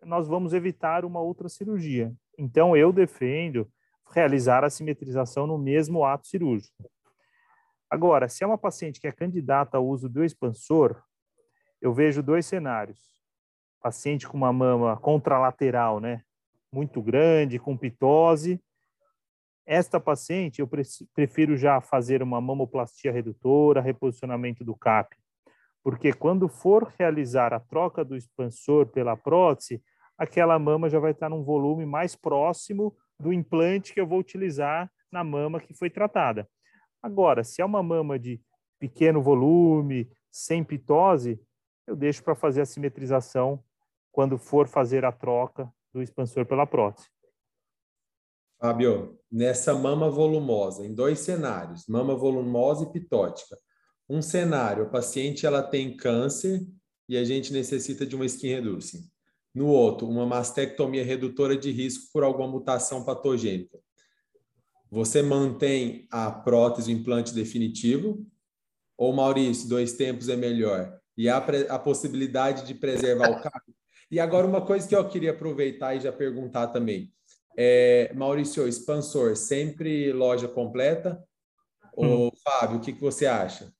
nós 0.03 0.29
vamos 0.29 0.53
evitar 0.53 1.05
uma 1.05 1.21
outra 1.21 1.49
cirurgia. 1.49 2.13
Então, 2.39 2.77
eu 2.77 2.93
defendo 2.93 3.69
realizar 4.13 4.65
a 4.65 4.71
simetrização 4.71 5.47
no 5.47 5.59
mesmo 5.59 6.05
ato 6.05 6.27
cirúrgico. 6.27 6.91
Agora, 7.91 8.29
se 8.29 8.45
é 8.45 8.47
uma 8.47 8.59
paciente 8.59 9.01
que 9.01 9.07
é 9.07 9.13
candidata 9.13 9.77
ao 9.77 9.87
uso 9.87 10.09
do 10.09 10.25
expansor, 10.25 11.03
eu 11.81 11.93
vejo 11.93 12.23
dois 12.23 12.47
cenários 12.47 13.15
paciente 13.85 14.27
com 14.27 14.35
uma 14.35 14.51
mama 14.51 14.97
contralateral, 14.97 16.01
né, 16.01 16.23
muito 16.73 17.03
grande, 17.03 17.59
com 17.59 17.77
pitose. 17.77 18.59
Esta 19.67 19.99
paciente, 19.99 20.61
eu 20.61 20.69
prefiro 21.15 21.57
já 21.57 21.81
fazer 21.81 22.23
uma 22.23 22.41
mamoplastia 22.41 23.11
redutora, 23.11 23.81
reposicionamento 23.81 24.63
do 24.63 24.77
CAP, 24.77 25.17
porque 25.83 26.13
quando 26.13 26.49
for 26.49 26.93
realizar 26.99 27.55
a 27.55 27.61
troca 27.61 28.05
do 28.05 28.17
expansor 28.17 28.87
pela 28.87 29.17
prótese, 29.17 29.83
aquela 30.19 30.59
mama 30.59 30.91
já 30.91 30.99
vai 30.99 31.13
estar 31.13 31.29
num 31.29 31.43
volume 31.43 31.87
mais 31.87 32.15
próximo 32.15 32.95
do 33.19 33.33
implante 33.33 33.95
que 33.95 34.01
eu 34.01 34.07
vou 34.07 34.19
utilizar 34.19 34.91
na 35.11 35.25
mama 35.25 35.61
que 35.61 35.73
foi 35.73 35.89
tratada. 35.89 36.49
Agora, 37.03 37.43
se 37.43 37.63
é 37.63 37.65
uma 37.65 37.83
mama 37.83 38.19
de 38.19 38.41
pequeno 38.79 39.23
volume, 39.23 40.11
sem 40.31 40.63
pitose, 40.63 41.41
eu 41.87 41.97
deixo 41.97 42.23
para 42.23 42.35
fazer 42.35 42.63
a 42.63 42.67
simetrização 42.67 43.63
quando 44.11 44.37
for 44.37 44.69
fazer 44.69 45.05
a 45.05 45.13
troca 45.13 45.73
do 45.93 46.03
expansor 46.03 46.45
pela 46.45 46.67
prótese. 46.67 47.14
Fábio, 48.65 49.19
nessa 49.31 49.75
mama 49.75 50.09
volumosa, 50.09 50.87
em 50.87 50.95
dois 50.95 51.19
cenários, 51.19 51.85
mama 51.87 52.17
volumosa 52.17 52.85
e 52.85 52.91
pitótica. 52.91 53.59
Um 54.09 54.23
cenário, 54.23 54.85
a 54.85 54.89
paciente 54.89 55.45
ela 55.45 55.63
tem 55.63 55.95
câncer 55.95 56.67
e 57.07 57.19
a 57.19 57.25
gente 57.25 57.53
necessita 57.53 58.07
de 58.07 58.17
uma 58.17 58.25
skin 58.25 58.55
reducing. 58.55 59.05
No 59.55 59.67
outro, 59.67 60.09
uma 60.09 60.25
mastectomia 60.25 61.05
redutora 61.05 61.59
de 61.59 61.71
risco 61.71 62.11
por 62.11 62.25
alguma 62.25 62.49
mutação 62.49 63.05
patogênica. 63.05 63.79
Você 64.91 65.21
mantém 65.21 66.09
a 66.11 66.31
prótese, 66.31 66.91
o 66.91 66.97
implante 66.97 67.35
definitivo? 67.35 68.27
Ou, 68.97 69.13
Maurício, 69.13 69.69
dois 69.69 69.93
tempos 69.93 70.31
é 70.31 70.37
melhor? 70.37 70.99
E 71.19 71.29
há 71.29 71.37
a 71.69 71.79
possibilidade 71.79 72.67
de 72.67 72.73
preservar 72.73 73.31
o 73.31 73.37
carro? 73.45 73.75
E 74.11 74.19
agora, 74.19 74.47
uma 74.47 74.65
coisa 74.65 74.89
que 74.89 74.97
eu 74.97 75.07
queria 75.07 75.33
aproveitar 75.33 75.95
e 75.95 76.01
já 76.01 76.11
perguntar 76.11 76.69
também. 76.69 77.13
É, 77.57 78.13
Maurício, 78.15 78.67
expansor, 78.67 79.37
sempre 79.37 80.13
loja 80.13 80.49
completa? 80.49 81.23
Hum. 81.97 82.09
Ou, 82.09 82.33
Fábio, 82.43 82.79
o 82.79 82.81
que, 82.81 82.93
que 82.93 83.01
você 83.01 83.27
acha? 83.27 83.73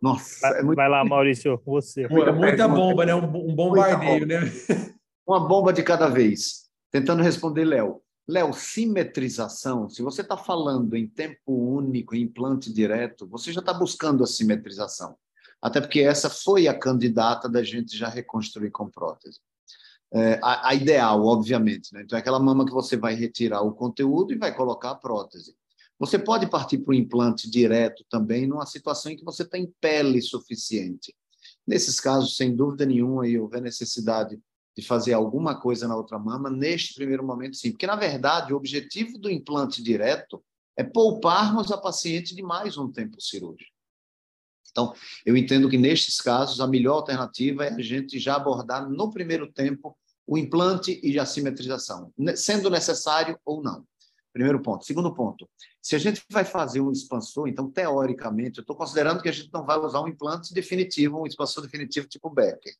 Nossa, 0.00 0.46
é 0.48 0.62
muito... 0.62 0.76
vai 0.76 0.88
lá, 0.88 1.04
Maurício, 1.04 1.60
você. 1.64 2.04
É 2.04 2.32
muita 2.32 2.66
bomba, 2.66 3.04
né? 3.04 3.14
Um, 3.14 3.50
um 3.50 3.54
bombardeio, 3.54 4.26
né? 4.26 4.38
uma 5.26 5.46
bomba 5.46 5.72
de 5.72 5.82
cada 5.82 6.08
vez. 6.08 6.70
Tentando 6.90 7.22
responder, 7.22 7.64
Léo. 7.64 8.02
Léo, 8.26 8.52
simetrização, 8.52 9.88
se 9.88 10.02
você 10.02 10.22
está 10.22 10.36
falando 10.36 10.94
em 10.94 11.06
tempo 11.06 11.52
único, 11.52 12.14
em 12.14 12.22
implante 12.22 12.72
direto, 12.72 13.26
você 13.26 13.52
já 13.52 13.60
está 13.60 13.74
buscando 13.74 14.22
a 14.22 14.26
simetrização. 14.26 15.16
Até 15.60 15.80
porque 15.80 16.00
essa 16.00 16.30
foi 16.30 16.68
a 16.68 16.78
candidata 16.78 17.48
da 17.48 17.62
gente 17.62 17.96
já 17.96 18.08
reconstruir 18.08 18.70
com 18.70 18.88
prótese. 18.88 19.40
É, 20.12 20.40
a, 20.42 20.70
a, 20.70 20.74
ideal, 20.74 21.24
obviamente. 21.24 21.92
Né? 21.94 22.02
Então, 22.02 22.16
é 22.16 22.20
aquela 22.20 22.40
mama 22.40 22.66
que 22.66 22.72
você 22.72 22.96
vai 22.96 23.14
retirar 23.14 23.62
o 23.62 23.72
conteúdo 23.72 24.32
e 24.32 24.38
vai 24.38 24.54
colocar 24.54 24.90
a 24.90 24.94
prótese. 24.94 25.54
Você 26.00 26.18
pode 26.18 26.48
partir 26.48 26.78
para 26.78 26.92
o 26.92 26.94
implante 26.94 27.48
direto 27.48 28.04
também, 28.08 28.46
numa 28.46 28.66
situação 28.66 29.12
em 29.12 29.16
que 29.16 29.24
você 29.24 29.44
tem 29.44 29.72
pele 29.80 30.20
suficiente. 30.20 31.14
Nesses 31.66 32.00
casos, 32.00 32.36
sem 32.36 32.56
dúvida 32.56 32.86
nenhuma, 32.86 33.28
e 33.28 33.38
houver 33.38 33.60
necessidade 33.60 34.40
de 34.76 34.82
fazer 34.82 35.12
alguma 35.12 35.60
coisa 35.60 35.86
na 35.86 35.96
outra 35.96 36.18
mama, 36.18 36.48
neste 36.48 36.94
primeiro 36.94 37.24
momento, 37.24 37.56
sim. 37.56 37.70
Porque, 37.70 37.86
na 37.86 37.96
verdade, 37.96 38.52
o 38.52 38.56
objetivo 38.56 39.18
do 39.18 39.30
implante 39.30 39.82
direto 39.82 40.42
é 40.76 40.82
pouparmos 40.82 41.70
a 41.70 41.76
paciente 41.76 42.34
de 42.34 42.42
mais 42.42 42.78
um 42.78 42.90
tempo 42.90 43.20
cirúrgico. 43.20 43.70
Então, 44.70 44.94
eu 45.26 45.36
entendo 45.36 45.68
que 45.68 45.76
nestes 45.76 46.20
casos 46.20 46.60
a 46.60 46.66
melhor 46.66 46.94
alternativa 46.94 47.64
é 47.64 47.74
a 47.74 47.82
gente 47.82 48.18
já 48.18 48.36
abordar 48.36 48.88
no 48.88 49.10
primeiro 49.10 49.52
tempo 49.52 49.98
o 50.30 50.38
implante 50.38 51.00
e 51.02 51.18
a 51.18 51.26
simetrização, 51.26 52.12
sendo 52.36 52.70
necessário 52.70 53.36
ou 53.44 53.60
não. 53.60 53.84
Primeiro 54.32 54.62
ponto. 54.62 54.84
Segundo 54.84 55.12
ponto, 55.12 55.50
se 55.82 55.96
a 55.96 55.98
gente 55.98 56.24
vai 56.30 56.44
fazer 56.44 56.80
um 56.80 56.92
expansor, 56.92 57.48
então, 57.48 57.68
teoricamente, 57.68 58.58
eu 58.58 58.62
estou 58.62 58.76
considerando 58.76 59.20
que 59.20 59.28
a 59.28 59.32
gente 59.32 59.50
não 59.52 59.66
vai 59.66 59.76
usar 59.76 60.00
um 60.00 60.06
implante 60.06 60.54
definitivo, 60.54 61.20
um 61.20 61.26
expansor 61.26 61.64
definitivo 61.64 62.06
tipo 62.06 62.30
Becker. 62.30 62.72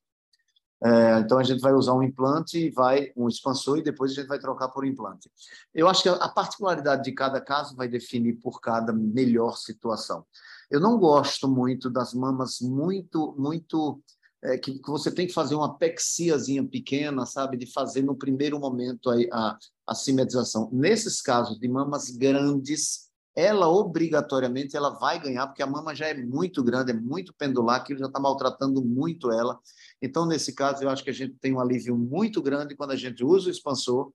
É, 0.81 1.19
então, 1.19 1.39
a 1.39 1.43
gente 1.43 1.61
vai 1.61 1.73
usar 1.73 1.93
um 1.93 2.05
implante 2.05 2.57
e 2.57 2.71
vai 2.71 3.11
um 3.17 3.27
expansor 3.27 3.79
e 3.79 3.83
depois 3.83 4.13
a 4.13 4.15
gente 4.15 4.29
vai 4.29 4.39
trocar 4.39 4.69
por 4.69 4.87
implante. 4.87 5.29
Eu 5.75 5.89
acho 5.89 6.05
que 6.05 6.09
a 6.09 6.29
particularidade 6.29 7.03
de 7.03 7.11
cada 7.11 7.41
caso 7.41 7.75
vai 7.75 7.89
definir 7.89 8.35
por 8.35 8.61
cada 8.61 8.93
melhor 8.93 9.57
situação. 9.57 10.25
Eu 10.71 10.79
não 10.79 10.97
gosto 10.97 11.49
muito 11.49 11.91
das 11.91 12.15
mamas 12.15 12.61
muito, 12.61 13.35
muito 13.37 14.01
é, 14.42 14.57
que, 14.57 14.79
que, 14.79 14.90
você 14.90 15.11
tem 15.11 15.26
que 15.26 15.33
fazer 15.33 15.55
uma 15.55 15.76
pexiazinha 15.76 16.64
pequena, 16.64 17.26
sabe, 17.26 17.57
de 17.57 17.66
fazer 17.66 18.03
no 18.03 18.16
primeiro 18.16 18.59
momento 18.59 19.11
a, 19.11 19.16
a, 19.33 19.59
a 19.87 19.94
simetrização. 19.94 20.70
Nesses 20.72 21.20
casos 21.20 21.59
de 21.59 21.68
mamas 21.68 22.11
grandes, 22.11 23.11
ela 23.37 23.68
obrigatoriamente 23.68 24.76
ela 24.76 24.90
vai 24.90 25.20
ganhar, 25.20 25.46
porque 25.46 25.62
a 25.62 25.66
mama 25.66 25.94
já 25.94 26.07
é 26.09 26.14
muito 26.14 26.62
grande, 26.62 26.90
é 26.90 26.94
muito 26.94 27.35
pendular, 27.35 27.81
aquilo 27.81 28.00
já 28.00 28.07
está 28.07 28.18
maltratando 28.18 28.83
muito 28.83 29.31
ela. 29.31 29.59
Então, 30.03 30.26
nesse 30.26 30.55
caso, 30.55 30.83
eu 30.83 30.90
acho 30.90 31.05
que 31.05 31.11
a 31.11 31.14
gente 31.14 31.35
tem 31.40 31.53
um 31.53 31.61
alívio 31.61 31.96
muito 31.96 32.42
grande 32.42 32.74
quando 32.74 32.92
a 32.92 32.96
gente 32.96 33.24
usa 33.24 33.48
o 33.48 33.53
expansor 33.53 34.12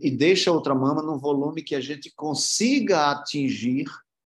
e 0.00 0.10
deixa 0.10 0.52
outra 0.52 0.74
mama 0.74 1.02
num 1.02 1.18
volume 1.18 1.62
que 1.62 1.74
a 1.74 1.80
gente 1.80 2.12
consiga 2.14 3.10
atingir 3.10 3.84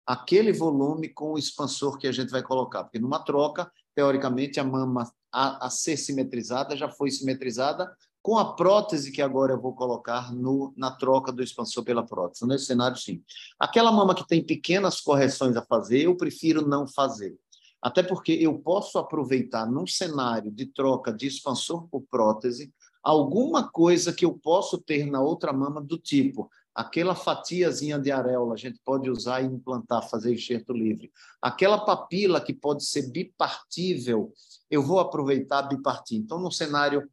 aquele 0.07 0.53
volume 0.53 1.09
com 1.09 1.33
o 1.33 1.39
expansor 1.39 1.99
que 1.99 2.07
a 2.07 2.13
gente 2.13 2.31
vai 2.31 2.43
colocar, 2.43 2.85
porque 2.85 2.99
numa 2.99 3.25
troca, 3.25 3.71
teoricamente, 4.01 4.59
a 4.59 4.65
mama 4.65 5.13
a, 5.31 5.67
a 5.67 5.71
ser 5.71 5.99
simetrizada 5.99 6.75
já 6.75 6.89
foi 6.89 7.11
simetrizada 7.11 7.95
com 8.23 8.39
a 8.39 8.55
prótese 8.55 9.13
que 9.13 9.21
agora 9.21 9.53
eu 9.53 9.61
vou 9.61 9.75
colocar 9.75 10.33
no, 10.33 10.73
na 10.75 10.91
troca 10.91 11.31
do 11.31 11.43
expansor 11.43 11.85
pela 11.85 12.05
prótese. 12.05 12.47
Nesse 12.47 12.65
cenário, 12.67 12.97
sim. 12.97 13.23
Aquela 13.59 13.93
mama 13.93 14.15
que 14.15 14.27
tem 14.27 14.43
pequenas 14.43 15.01
correções 15.01 15.55
a 15.55 15.63
fazer, 15.63 16.05
eu 16.05 16.17
prefiro 16.17 16.67
não 16.67 16.87
fazer. 16.87 17.39
Até 17.83 18.03
porque 18.03 18.33
eu 18.33 18.59
posso 18.59 18.99
aproveitar, 18.99 19.71
num 19.71 19.87
cenário 19.87 20.51
de 20.51 20.67
troca 20.67 21.13
de 21.13 21.27
expansor 21.27 21.87
por 21.89 22.03
prótese, 22.11 22.73
alguma 23.03 23.71
coisa 23.71 24.13
que 24.15 24.25
eu 24.25 24.33
posso 24.33 24.79
ter 24.79 25.07
na 25.07 25.21
outra 25.21 25.53
mama 25.53 25.81
do 25.81 25.99
tipo 25.99 26.51
aquela 26.75 27.15
fatiazinha 27.15 27.99
de 27.99 28.11
areola 28.11 28.55
a 28.55 28.57
gente 28.57 28.81
pode 28.85 29.11
usar 29.11 29.43
e 29.43 29.47
implantar, 29.47 30.09
fazer 30.09 30.33
enxerto 30.33 30.73
livre. 30.73 31.13
Aquela 31.43 31.85
papila 31.85 32.41
que 32.41 32.55
pode 32.55 32.85
ser 32.85 33.11
bipartível, 33.11 34.33
eu 34.71 34.83
vou 34.83 35.01
aproveitar 35.01 35.63
bipartir. 35.63 36.19
Então, 36.19 36.39
no 36.39 36.51
cenário 36.51 37.09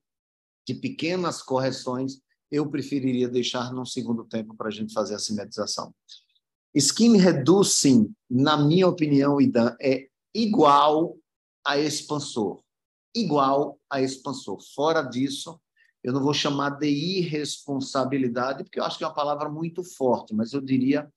de 0.66 0.76
pequenas 0.76 1.42
correções, 1.42 2.22
eu 2.52 2.70
preferiria 2.70 3.28
deixar 3.28 3.74
num 3.74 3.86
segundo 3.86 4.24
tempo 4.24 4.56
para 4.56 4.68
a 4.68 4.72
gente 4.72 4.94
fazer 4.94 5.16
a 5.16 5.20
simetrização. 5.20 5.94
Skin 6.74 7.18
reducing, 7.18 8.14
na 8.30 8.58
minha 8.58 8.88
opinião, 8.88 9.42
Idan, 9.42 9.76
é 9.82 10.08
igual 10.34 11.18
a 11.66 11.78
expansor. 11.80 12.62
Igual 13.16 13.80
a 13.90 14.02
expansor. 14.02 14.60
Fora 14.76 15.02
disso, 15.02 15.60
eu 16.04 16.14
não 16.14 16.22
vou 16.22 16.34
chamar 16.34 16.72
de 16.72 16.88
irresponsabilidade, 16.88 18.64
porque 18.64 18.80
eu 18.80 18.84
acho 18.84 18.98
que 18.98 19.04
é 19.04 19.08
uma 19.08 19.14
palavra 19.14 19.50
muito 19.50 19.84
forte, 19.84 20.34
mas 20.34 20.54
eu 20.54 20.62
diria 20.62 21.08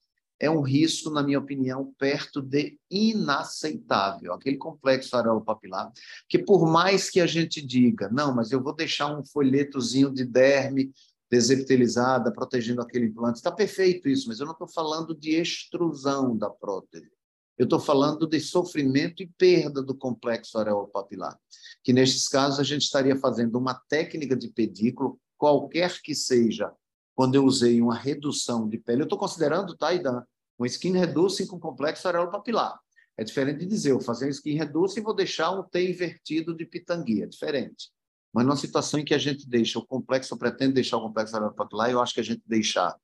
é 0.40 0.50
um 0.50 0.62
risco, 0.62 1.10
na 1.10 1.22
minha 1.22 1.38
opinião, 1.38 1.92
perto 1.98 2.40
de 2.40 2.78
inaceitável. 2.90 4.32
Aquele 4.32 4.56
complexo 4.56 5.14
areopapilar, 5.14 5.92
que 6.26 6.38
por 6.38 6.66
mais 6.66 7.10
que 7.10 7.20
a 7.20 7.26
gente 7.26 7.60
diga, 7.60 8.08
não, 8.10 8.34
mas 8.34 8.50
eu 8.50 8.62
vou 8.62 8.74
deixar 8.74 9.14
um 9.14 9.22
folhetozinho 9.22 10.10
de 10.10 10.24
derme 10.24 10.90
desepitelizada, 11.30 12.32
protegendo 12.32 12.80
aquele 12.80 13.06
implante, 13.06 13.36
está 13.36 13.52
perfeito 13.52 14.08
isso, 14.08 14.26
mas 14.26 14.40
eu 14.40 14.46
não 14.46 14.52
estou 14.52 14.66
falando 14.66 15.14
de 15.14 15.36
extrusão 15.36 16.36
da 16.36 16.50
prótese. 16.50 17.19
Eu 17.60 17.64
estou 17.64 17.78
falando 17.78 18.26
de 18.26 18.40
sofrimento 18.40 19.22
e 19.22 19.26
perda 19.26 19.82
do 19.82 19.94
complexo 19.94 20.56
areopapilar, 20.56 21.38
que 21.84 21.92
nestes 21.92 22.26
casos 22.26 22.58
a 22.58 22.62
gente 22.62 22.84
estaria 22.84 23.14
fazendo 23.16 23.58
uma 23.58 23.74
técnica 23.74 24.34
de 24.34 24.48
pedículo, 24.48 25.20
qualquer 25.36 26.00
que 26.00 26.14
seja, 26.14 26.72
quando 27.14 27.34
eu 27.34 27.44
usei 27.44 27.82
uma 27.82 27.94
redução 27.94 28.66
de 28.66 28.78
pele. 28.78 29.02
Eu 29.02 29.04
estou 29.04 29.18
considerando, 29.18 29.76
tá, 29.76 29.92
Idan, 29.92 30.24
um 30.58 30.64
skin 30.64 30.92
reducing 30.92 31.46
com 31.46 31.60
complexo 31.60 32.08
areopapilar. 32.08 32.80
É 33.14 33.22
diferente 33.22 33.58
de 33.58 33.66
dizer, 33.66 33.90
eu 33.90 34.00
fazer 34.00 34.24
um 34.24 34.30
skin 34.30 34.56
reducing 34.56 35.00
e 35.00 35.02
vou 35.04 35.14
deixar 35.14 35.50
um 35.50 35.62
T 35.62 35.86
invertido 35.86 36.56
de 36.56 36.64
pitanguia, 36.64 37.24
é 37.24 37.28
diferente. 37.28 37.90
Mas 38.32 38.46
numa 38.46 38.56
situação 38.56 38.98
em 38.98 39.04
que 39.04 39.12
a 39.12 39.18
gente 39.18 39.46
deixa 39.46 39.78
o 39.78 39.86
complexo, 39.86 40.32
eu 40.32 40.38
pretendo 40.38 40.72
deixar 40.72 40.96
o 40.96 41.02
complexo 41.02 41.36
areopapilar, 41.36 41.90
eu 41.90 42.00
acho 42.00 42.14
que 42.14 42.20
a 42.20 42.24
gente 42.24 42.40
deixar 42.46 42.96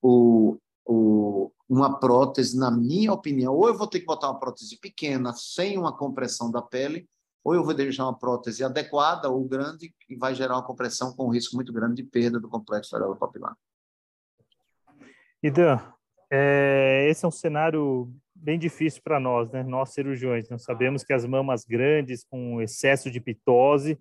o, 0.00 0.56
o, 0.84 1.52
uma 1.68 1.98
prótese, 1.98 2.58
na 2.58 2.70
minha 2.70 3.12
opinião, 3.12 3.54
ou 3.54 3.68
eu 3.68 3.76
vou 3.76 3.86
ter 3.86 4.00
que 4.00 4.06
botar 4.06 4.30
uma 4.30 4.38
prótese 4.38 4.78
pequena, 4.78 5.32
sem 5.32 5.78
uma 5.78 5.96
compressão 5.96 6.50
da 6.50 6.60
pele, 6.60 7.08
ou 7.44 7.54
eu 7.54 7.64
vou 7.64 7.72
deixar 7.72 8.04
uma 8.04 8.18
prótese 8.18 8.62
adequada 8.62 9.28
ou 9.30 9.44
grande, 9.44 9.94
que 10.00 10.16
vai 10.16 10.34
gerar 10.34 10.56
uma 10.56 10.66
compressão 10.66 11.14
com 11.14 11.26
um 11.26 11.30
risco 11.30 11.56
muito 11.56 11.72
grande 11.72 12.02
de 12.02 12.04
perda 12.04 12.38
do 12.38 12.48
complexo 12.48 12.96
papilar. 13.18 13.56
Idan, 15.42 15.80
é, 16.30 17.06
esse 17.08 17.24
é 17.24 17.28
um 17.28 17.32
cenário 17.32 18.12
bem 18.34 18.58
difícil 18.58 19.00
para 19.02 19.18
nós, 19.18 19.50
né? 19.50 19.62
Nós 19.62 19.90
cirurgiões, 19.90 20.48
nós 20.50 20.62
sabemos 20.62 21.02
que 21.02 21.12
as 21.12 21.24
mamas 21.24 21.64
grandes 21.64 22.24
com 22.24 22.60
excesso 22.60 23.10
de 23.10 23.20
pitose 23.20 23.98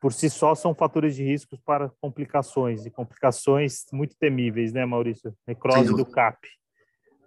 por 0.00 0.12
si 0.12 0.30
só 0.30 0.54
são 0.54 0.74
fatores 0.74 1.16
de 1.16 1.24
risco 1.24 1.58
para 1.64 1.90
complicações 2.00 2.86
e 2.86 2.90
complicações 2.90 3.86
muito 3.92 4.16
temíveis, 4.16 4.72
né, 4.72 4.84
Maurício? 4.84 5.34
Necrose 5.46 5.88
Sim. 5.88 5.96
do 5.96 6.06
CAP, 6.06 6.48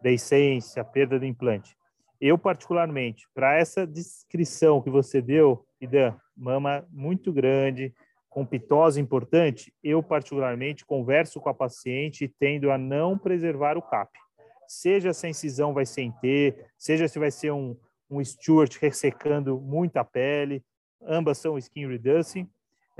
deiscência, 0.01 0.83
perda 0.83 1.19
do 1.19 1.25
implante. 1.25 1.75
Eu, 2.19 2.37
particularmente, 2.37 3.27
para 3.33 3.57
essa 3.57 3.85
descrição 3.85 4.81
que 4.81 4.89
você 4.89 5.21
deu, 5.21 5.65
Idan, 5.81 6.15
mama 6.37 6.85
muito 6.91 7.33
grande, 7.33 7.93
com 8.29 8.45
pitose 8.45 9.01
importante, 9.01 9.73
eu, 9.83 10.01
particularmente, 10.01 10.85
converso 10.85 11.41
com 11.41 11.49
a 11.49 11.53
paciente 11.53 12.23
e 12.23 12.29
tendo 12.29 12.71
a 12.71 12.77
não 12.77 13.17
preservar 13.17 13.77
o 13.77 13.81
CAP. 13.81 14.11
Seja 14.67 15.11
se 15.11 15.27
a 15.27 15.29
incisão 15.29 15.73
vai 15.73 15.85
sem 15.85 16.11
T, 16.13 16.55
seja 16.77 17.07
se 17.07 17.19
vai 17.19 17.29
ser 17.29 17.51
um, 17.51 17.75
um 18.09 18.23
Stewart 18.23 18.77
ressecando 18.79 19.59
muita 19.59 20.05
pele, 20.05 20.63
ambas 21.01 21.39
são 21.39 21.57
skin 21.57 21.87
reducing, 21.87 22.49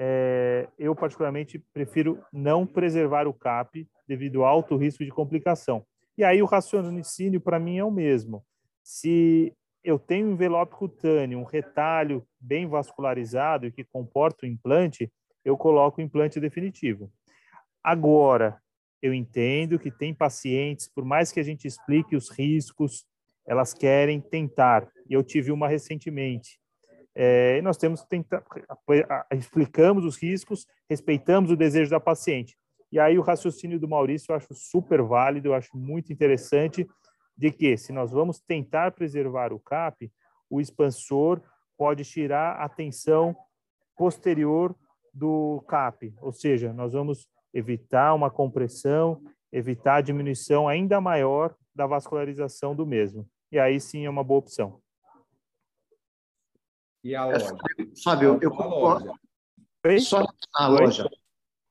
é, 0.03 0.67
eu 0.79 0.95
particularmente 0.95 1.59
prefiro 1.71 2.25
não 2.33 2.65
preservar 2.65 3.27
o 3.27 3.33
CAP 3.33 3.87
devido 4.07 4.41
ao 4.41 4.49
alto 4.49 4.75
risco 4.75 5.05
de 5.05 5.11
complicação. 5.11 5.85
E 6.17 6.23
aí 6.23 6.41
o 6.41 6.47
raciocínio 6.47 7.39
para 7.39 7.59
mim 7.59 7.77
é 7.77 7.83
o 7.83 7.91
mesmo. 7.91 8.43
Se 8.83 9.55
eu 9.83 9.99
tenho 9.99 10.27
um 10.27 10.31
envelope 10.31 10.75
cutâneo, 10.75 11.37
um 11.37 11.43
retalho 11.43 12.25
bem 12.39 12.67
vascularizado 12.67 13.67
e 13.67 13.71
que 13.71 13.83
comporta 13.83 14.43
o 14.43 14.49
implante, 14.49 15.11
eu 15.45 15.55
coloco 15.55 16.01
o 16.01 16.03
implante 16.03 16.39
definitivo. 16.39 17.11
Agora, 17.83 18.59
eu 19.03 19.13
entendo 19.13 19.77
que 19.77 19.91
tem 19.91 20.15
pacientes, 20.15 20.87
por 20.87 21.05
mais 21.05 21.31
que 21.31 21.39
a 21.39 21.43
gente 21.43 21.67
explique 21.67 22.15
os 22.15 22.27
riscos, 22.27 23.05
elas 23.45 23.71
querem 23.71 24.19
tentar. 24.19 24.87
Eu 25.07 25.21
tive 25.21 25.51
uma 25.51 25.67
recentemente. 25.67 26.59
É, 27.15 27.57
e 27.57 27.61
nós 27.61 27.77
temos 27.77 28.01
que 28.01 28.09
tentar, 28.09 28.43
explicamos 29.31 30.05
os 30.05 30.17
riscos, 30.17 30.65
respeitamos 30.89 31.51
o 31.51 31.55
desejo 31.55 31.91
da 31.91 31.99
paciente. 31.99 32.57
E 32.91 32.99
aí 32.99 33.17
o 33.17 33.21
raciocínio 33.21 33.79
do 33.79 33.87
Maurício 33.87 34.31
eu 34.31 34.35
acho 34.35 34.53
super 34.53 35.01
válido, 35.01 35.49
eu 35.49 35.53
acho 35.53 35.77
muito 35.77 36.11
interessante, 36.11 36.87
de 37.37 37.51
que 37.51 37.77
se 37.77 37.91
nós 37.91 38.11
vamos 38.11 38.39
tentar 38.39 38.91
preservar 38.91 39.53
o 39.53 39.59
CAP, 39.59 40.11
o 40.49 40.59
expansor 40.59 41.41
pode 41.77 42.03
tirar 42.03 42.57
a 42.61 42.69
tensão 42.69 43.35
posterior 43.97 44.75
do 45.13 45.63
CAP, 45.67 46.13
ou 46.21 46.31
seja, 46.31 46.71
nós 46.73 46.93
vamos 46.93 47.27
evitar 47.53 48.13
uma 48.13 48.29
compressão, 48.29 49.21
evitar 49.51 49.95
a 49.95 50.01
diminuição 50.01 50.67
ainda 50.67 51.01
maior 51.01 51.55
da 51.75 51.85
vascularização 51.85 52.75
do 52.75 52.85
mesmo. 52.85 53.27
E 53.51 53.59
aí 53.59 53.79
sim 53.79 54.05
é 54.05 54.09
uma 54.09 54.23
boa 54.23 54.39
opção. 54.39 54.79
E 57.03 57.15
a 57.15 57.25
loja? 57.25 57.55
Fábio, 58.03 58.39
eu 58.41 58.51
concordo. 58.51 59.13
Só 59.99 60.23
a 60.55 60.67
loja. 60.67 61.09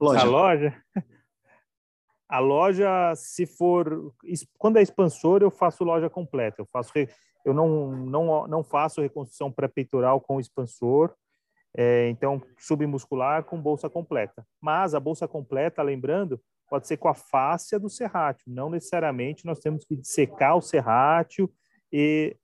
loja. 0.00 0.20
A 0.20 0.24
loja? 0.24 0.84
A 2.28 2.38
loja, 2.38 3.14
se 3.16 3.46
for... 3.46 4.12
Quando 4.58 4.78
é 4.78 4.82
expansor, 4.82 5.42
eu 5.42 5.50
faço 5.50 5.84
loja 5.84 6.08
completa. 6.08 6.60
Eu, 6.60 6.66
faço, 6.72 6.92
eu 7.44 7.52
não, 7.54 7.96
não, 7.96 8.46
não 8.46 8.64
faço 8.64 9.00
reconstrução 9.00 9.50
pré-peitoral 9.50 10.20
com 10.20 10.40
expansor, 10.40 11.14
é, 11.76 12.08
então, 12.08 12.42
submuscular 12.58 13.44
com 13.44 13.60
bolsa 13.60 13.88
completa. 13.88 14.44
Mas 14.60 14.94
a 14.94 15.00
bolsa 15.00 15.28
completa, 15.28 15.82
lembrando, 15.82 16.40
pode 16.68 16.86
ser 16.86 16.96
com 16.96 17.08
a 17.08 17.14
fáscia 17.14 17.78
do 17.78 17.88
serrátil. 17.88 18.44
Não 18.48 18.70
necessariamente 18.70 19.46
nós 19.46 19.58
temos 19.58 19.84
que 19.84 19.98
secar 20.02 20.54
o 20.54 20.62
serrátil 20.62 21.52
e 21.92 22.36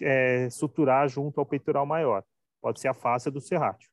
é, 0.00 0.48
suturar 0.50 1.08
junto 1.08 1.40
ao 1.40 1.46
peitoral 1.46 1.86
maior. 1.86 2.22
Pode 2.60 2.80
ser 2.80 2.88
a 2.88 2.94
fáscia 2.94 3.30
do 3.30 3.40
serrátil. 3.40 3.90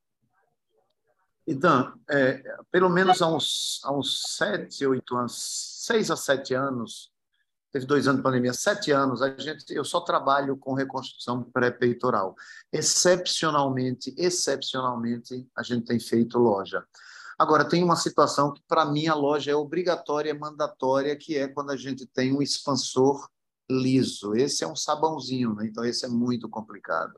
Então, 1.48 1.94
é, 2.08 2.44
pelo 2.72 2.90
menos 2.90 3.22
há 3.22 3.28
uns, 3.28 3.82
há 3.84 3.92
uns 3.92 4.36
sete, 4.38 4.86
oito 4.86 5.18
anos, 5.18 5.84
seis 5.84 6.12
a 6.12 6.16
sete 6.16 6.54
anos, 6.54 7.12
teve 7.72 7.88
dois 7.88 8.08
anos 8.08 8.20
de 8.20 8.24
pandemia, 8.24 8.54
sete 8.54 8.92
anos, 8.92 9.22
a 9.24 9.36
gente, 9.36 9.74
eu 9.74 9.84
só 9.84 10.02
trabalho 10.02 10.56
com 10.56 10.74
reconstrução 10.74 11.42
pré-peitoral. 11.44 12.36
Excepcionalmente, 12.72 14.14
excepcionalmente, 14.16 15.48
a 15.56 15.64
gente 15.64 15.86
tem 15.86 16.00
feito 16.00 16.38
loja. 16.38 16.86
Agora, 17.38 17.68
tem 17.68 17.84
uma 17.84 17.96
situação 17.96 18.54
que, 18.54 18.62
para 18.68 18.86
mim, 18.86 19.08
a 19.08 19.16
loja 19.16 19.50
é 19.50 19.56
obrigatória, 19.56 20.30
é 20.30 20.34
mandatória, 20.34 21.16
que 21.16 21.38
é 21.38 21.48
quando 21.48 21.72
a 21.72 21.78
gente 21.78 22.06
tem 22.06 22.36
um 22.36 22.42
expansor 22.42 23.28
liso. 23.70 24.36
Esse 24.36 24.64
é 24.64 24.68
um 24.68 24.76
sabãozinho, 24.76 25.54
né? 25.56 25.68
então 25.68 25.84
esse 25.86 26.06
é 26.06 26.10
muito 26.10 26.50
complicado. 26.50 27.14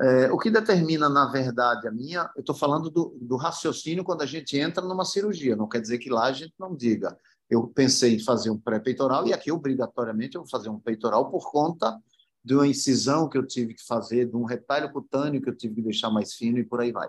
É, 0.00 0.32
o 0.32 0.38
que 0.38 0.50
determina, 0.50 1.08
na 1.08 1.30
verdade, 1.30 1.86
a 1.86 1.92
minha. 1.92 2.30
Eu 2.34 2.40
estou 2.40 2.54
falando 2.54 2.90
do, 2.90 3.16
do 3.20 3.36
raciocínio 3.36 4.02
quando 4.02 4.22
a 4.22 4.26
gente 4.26 4.58
entra 4.58 4.82
numa 4.84 5.04
cirurgia, 5.04 5.54
não 5.54 5.68
quer 5.68 5.80
dizer 5.80 5.98
que 5.98 6.10
lá 6.10 6.24
a 6.24 6.32
gente 6.32 6.54
não 6.58 6.74
diga 6.74 7.16
eu 7.52 7.68
pensei 7.68 8.14
em 8.14 8.18
fazer 8.18 8.48
um 8.48 8.58
pré-peitoral 8.58 9.26
e 9.26 9.32
aqui 9.34 9.52
obrigatoriamente 9.52 10.36
eu 10.36 10.40
vou 10.40 10.48
fazer 10.48 10.70
um 10.70 10.80
peitoral 10.80 11.30
por 11.30 11.50
conta 11.50 12.00
de 12.42 12.54
uma 12.54 12.66
incisão 12.66 13.28
que 13.28 13.36
eu 13.36 13.46
tive 13.46 13.74
que 13.74 13.84
fazer, 13.84 14.26
de 14.26 14.34
um 14.34 14.44
retalho 14.44 14.90
cutâneo 14.90 15.40
que 15.42 15.50
eu 15.50 15.56
tive 15.56 15.74
que 15.74 15.82
deixar 15.82 16.10
mais 16.10 16.32
fino 16.32 16.58
e 16.58 16.64
por 16.64 16.80
aí 16.80 16.90
vai. 16.90 17.08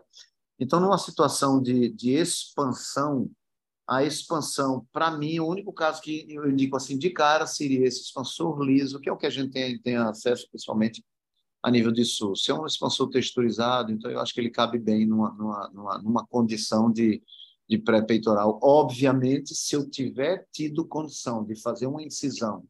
Então, 0.60 0.82
numa 0.82 0.97
situação 0.97 1.62
de, 1.62 1.89
de 1.93 2.12
expansão, 2.12 3.32
a 3.87 4.03
expansão, 4.03 4.87
para 4.91 5.11
mim, 5.11 5.39
o 5.39 5.47
único 5.47 5.73
caso 5.73 6.01
que 6.01 6.25
eu 6.29 6.49
indico 6.49 6.75
assim 6.75 6.97
de 6.97 7.09
cara 7.09 7.45
seria 7.45 7.85
esse 7.85 8.01
expansor 8.01 8.61
liso, 8.61 8.99
que 8.99 9.09
é 9.09 9.11
o 9.11 9.17
que 9.17 9.25
a 9.25 9.29
gente 9.29 9.51
tem, 9.51 9.77
tem 9.79 9.95
acesso, 9.97 10.47
principalmente 10.49 11.03
a 11.61 11.69
nível 11.69 11.91
de 11.91 12.05
SUS. 12.05 12.43
Se 12.43 12.51
é 12.51 12.53
um 12.53 12.65
expansor 12.65 13.09
texturizado, 13.09 13.91
então 13.91 14.09
eu 14.09 14.19
acho 14.19 14.33
que 14.33 14.39
ele 14.39 14.49
cabe 14.49 14.77
bem 14.79 15.05
numa, 15.05 15.31
numa, 15.33 15.69
numa, 15.73 15.97
numa 16.01 16.27
condição 16.27 16.91
de, 16.91 17.21
de 17.67 17.77
pré-peitoral. 17.77 18.59
Obviamente, 18.61 19.53
se 19.53 19.75
eu 19.75 19.89
tiver 19.89 20.45
tido 20.51 20.85
condição 20.85 21.43
de 21.43 21.55
fazer 21.61 21.87
uma 21.87 22.03
incisão 22.03 22.63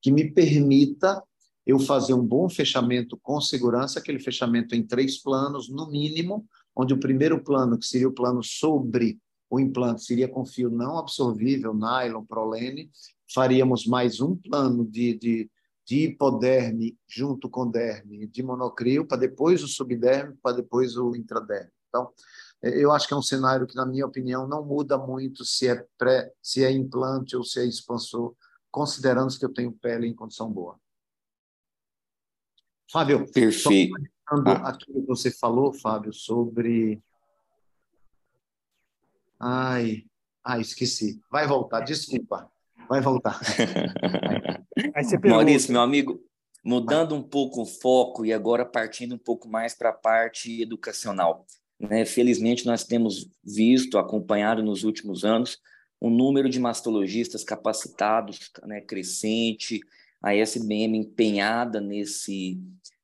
que 0.00 0.12
me 0.12 0.30
permita 0.32 1.22
eu 1.66 1.78
fazer 1.78 2.14
um 2.14 2.24
bom 2.24 2.48
fechamento 2.48 3.18
com 3.22 3.40
segurança, 3.40 3.98
aquele 3.98 4.18
fechamento 4.18 4.74
em 4.74 4.82
três 4.82 5.20
planos, 5.20 5.68
no 5.68 5.90
mínimo, 5.90 6.46
onde 6.74 6.94
o 6.94 7.00
primeiro 7.00 7.42
plano, 7.42 7.78
que 7.78 7.86
seria 7.86 8.08
o 8.08 8.14
plano 8.14 8.42
sobre 8.42 9.18
o 9.50 9.58
implante, 9.58 10.04
seria 10.04 10.28
com 10.28 10.44
fio 10.44 10.70
não 10.70 10.98
absorvível, 10.98 11.72
nylon, 11.72 12.24
prolene, 12.24 12.90
faríamos 13.32 13.86
mais 13.86 14.20
um 14.20 14.36
plano 14.36 14.84
de, 14.84 15.14
de, 15.14 15.50
de 15.86 16.04
hipoderme 16.04 16.98
junto 17.08 17.48
com 17.48 17.70
derme 17.70 18.26
de 18.26 18.42
monocrio, 18.42 19.06
para 19.06 19.18
depois 19.18 19.62
o 19.62 19.68
subderme, 19.68 20.36
para 20.42 20.56
depois 20.56 20.96
o 20.96 21.14
intraderme. 21.14 21.70
Então, 21.88 22.10
é, 22.62 22.82
eu 22.82 22.92
acho 22.92 23.06
que 23.06 23.14
é 23.14 23.16
um 23.16 23.22
cenário 23.22 23.66
que, 23.66 23.76
na 23.76 23.86
minha 23.86 24.06
opinião, 24.06 24.46
não 24.46 24.64
muda 24.64 24.98
muito 24.98 25.44
se 25.44 25.68
é 25.68 25.86
pré, 25.96 26.32
se 26.42 26.64
é 26.64 26.70
implante 26.70 27.36
ou 27.36 27.44
se 27.44 27.60
é 27.60 27.64
expansor, 27.64 28.34
considerando 28.70 29.36
que 29.38 29.44
eu 29.44 29.52
tenho 29.52 29.72
pele 29.72 30.06
em 30.06 30.14
condição 30.14 30.50
boa. 30.50 30.78
Fábio, 32.90 33.30
perfeito. 33.30 33.94
Ah. 34.26 34.70
Aquilo 34.70 35.00
que 35.00 35.06
você 35.06 35.30
falou, 35.30 35.72
Fábio, 35.72 36.12
sobre. 36.12 37.02
Ai, 39.40 40.04
ai, 40.44 40.60
esqueci. 40.60 41.20
Vai 41.30 41.46
voltar, 41.46 41.80
desculpa. 41.80 42.50
Vai 42.88 43.00
voltar. 43.00 43.38
Maurício, 45.28 45.72
meu 45.72 45.80
amigo, 45.80 46.20
mudando 46.64 47.14
um 47.14 47.22
pouco 47.22 47.62
o 47.62 47.66
foco 47.66 48.24
e 48.24 48.32
agora 48.32 48.64
partindo 48.64 49.14
um 49.14 49.18
pouco 49.18 49.48
mais 49.48 49.74
para 49.74 49.90
a 49.90 49.94
parte 49.94 50.62
educacional. 50.62 51.46
Né? 51.78 52.04
Felizmente, 52.04 52.66
nós 52.66 52.84
temos 52.84 53.28
visto, 53.44 53.98
acompanhado 53.98 54.62
nos 54.62 54.84
últimos 54.84 55.24
anos, 55.24 55.58
um 56.00 56.10
número 56.10 56.48
de 56.48 56.58
mastologistas 56.58 57.44
capacitados 57.44 58.50
né, 58.64 58.80
crescente, 58.80 59.80
a 60.22 60.34
SBM 60.34 60.98
empenhada 60.98 61.80
nesse, 61.80 62.60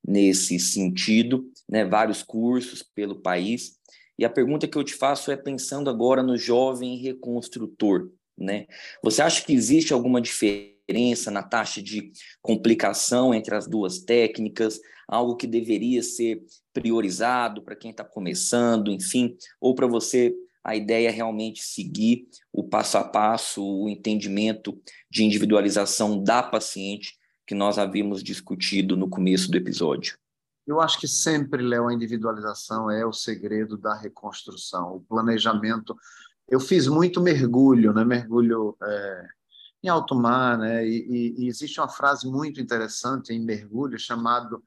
nesse 0.07 0.59
sentido, 0.59 1.51
né, 1.69 1.85
vários 1.85 2.23
cursos 2.23 2.83
pelo 2.83 3.21
país. 3.21 3.79
E 4.19 4.25
a 4.25 4.31
pergunta 4.31 4.69
que 4.69 4.79
eu 4.79 4.85
te 4.85 4.95
faço 4.95 5.31
é 5.31 5.37
pensando 5.37 5.91
agora 5.91 6.23
no 6.23 6.37
jovem 6.37 6.97
reconstrutor. 6.97 8.11
Né? 8.37 8.67
Você 9.03 9.23
acha 9.23 9.45
que 9.45 9.53
existe 9.53 9.93
alguma 9.93 10.21
diferença 10.21 11.31
na 11.31 11.43
taxa 11.43 11.83
de 11.83 12.13
complicação 12.43 13.35
entre 13.35 13.55
as 13.55 13.67
duas 13.67 13.99
técnicas? 13.99 14.81
algo 15.09 15.37
que 15.37 15.47
deveria 15.47 16.03
ser 16.03 16.43
priorizado 16.73 17.63
para 17.63 17.77
quem 17.77 17.91
está 17.91 18.05
começando, 18.05 18.91
enfim, 18.91 19.37
ou 19.61 19.75
para 19.75 19.87
você 19.87 20.35
a 20.63 20.75
ideia 20.75 21.09
é 21.09 21.11
realmente 21.11 21.63
seguir 21.63 22.27
o 22.51 22.65
passo 22.65 22.97
a 22.97 23.05
passo, 23.05 23.63
o 23.63 23.89
entendimento 23.89 24.81
de 25.11 25.23
individualização 25.23 26.23
da 26.23 26.43
paciente 26.43 27.19
que 27.47 27.55
nós 27.55 27.79
havíamos 27.79 28.23
discutido 28.23 28.97
no 28.97 29.09
começo 29.09 29.51
do 29.51 29.59
episódio? 29.59 30.17
Eu 30.67 30.81
acho 30.81 30.99
que 30.99 31.07
sempre, 31.07 31.63
Léo, 31.63 31.89
a 31.89 31.95
individualização 31.95 32.91
é 32.91 33.05
o 33.05 33.13
segredo 33.13 33.77
da 33.77 33.95
reconstrução, 33.95 34.97
o 34.97 35.01
planejamento. 35.01 35.95
Eu 36.49 36.59
fiz 36.59 36.87
muito 36.87 37.21
mergulho, 37.21 37.93
né? 37.93 38.05
mergulho 38.05 38.77
é, 38.83 39.29
em 39.83 39.89
alto 39.89 40.15
mar, 40.15 40.57
né? 40.57 40.87
E, 40.87 41.07
e, 41.09 41.45
e 41.45 41.49
existe 41.49 41.79
uma 41.79 41.89
frase 41.89 42.27
muito 42.27 42.61
interessante 42.61 43.33
em 43.33 43.45
mergulho 43.45 43.99
chamado 43.99 44.63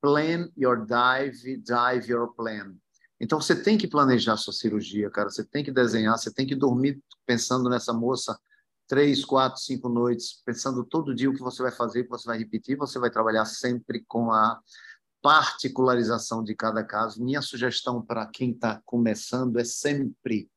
plan 0.00 0.48
your 0.56 0.86
dive, 0.86 1.58
dive 1.58 2.10
your 2.10 2.32
plan. 2.34 2.74
Então 3.20 3.40
você 3.40 3.60
tem 3.60 3.76
que 3.76 3.86
planejar 3.86 4.36
sua 4.36 4.52
cirurgia, 4.52 5.10
cara. 5.10 5.30
Você 5.30 5.44
tem 5.44 5.64
que 5.64 5.70
desenhar, 5.70 6.16
você 6.18 6.32
tem 6.32 6.46
que 6.46 6.54
dormir 6.54 7.02
pensando 7.26 7.68
nessa 7.68 7.92
moça 7.92 8.38
três, 8.86 9.24
quatro, 9.24 9.60
cinco 9.60 9.88
noites, 9.88 10.42
pensando 10.44 10.84
todo 10.84 11.14
dia 11.14 11.28
o 11.28 11.34
que 11.34 11.42
você 11.42 11.62
vai 11.62 11.72
fazer, 11.72 12.00
o 12.00 12.04
que 12.04 12.10
você 12.10 12.26
vai 12.26 12.38
repetir. 12.38 12.76
Você 12.76 12.98
vai 12.98 13.10
trabalhar 13.10 13.44
sempre 13.44 14.04
com 14.06 14.30
a 14.30 14.60
particularização 15.26 16.44
de 16.44 16.54
cada 16.54 16.84
caso. 16.84 17.20
Minha 17.20 17.42
sugestão 17.42 18.00
para 18.00 18.24
quem 18.26 18.52
está 18.52 18.80
começando 18.84 19.58
é 19.58 19.64
sempre 19.64 20.48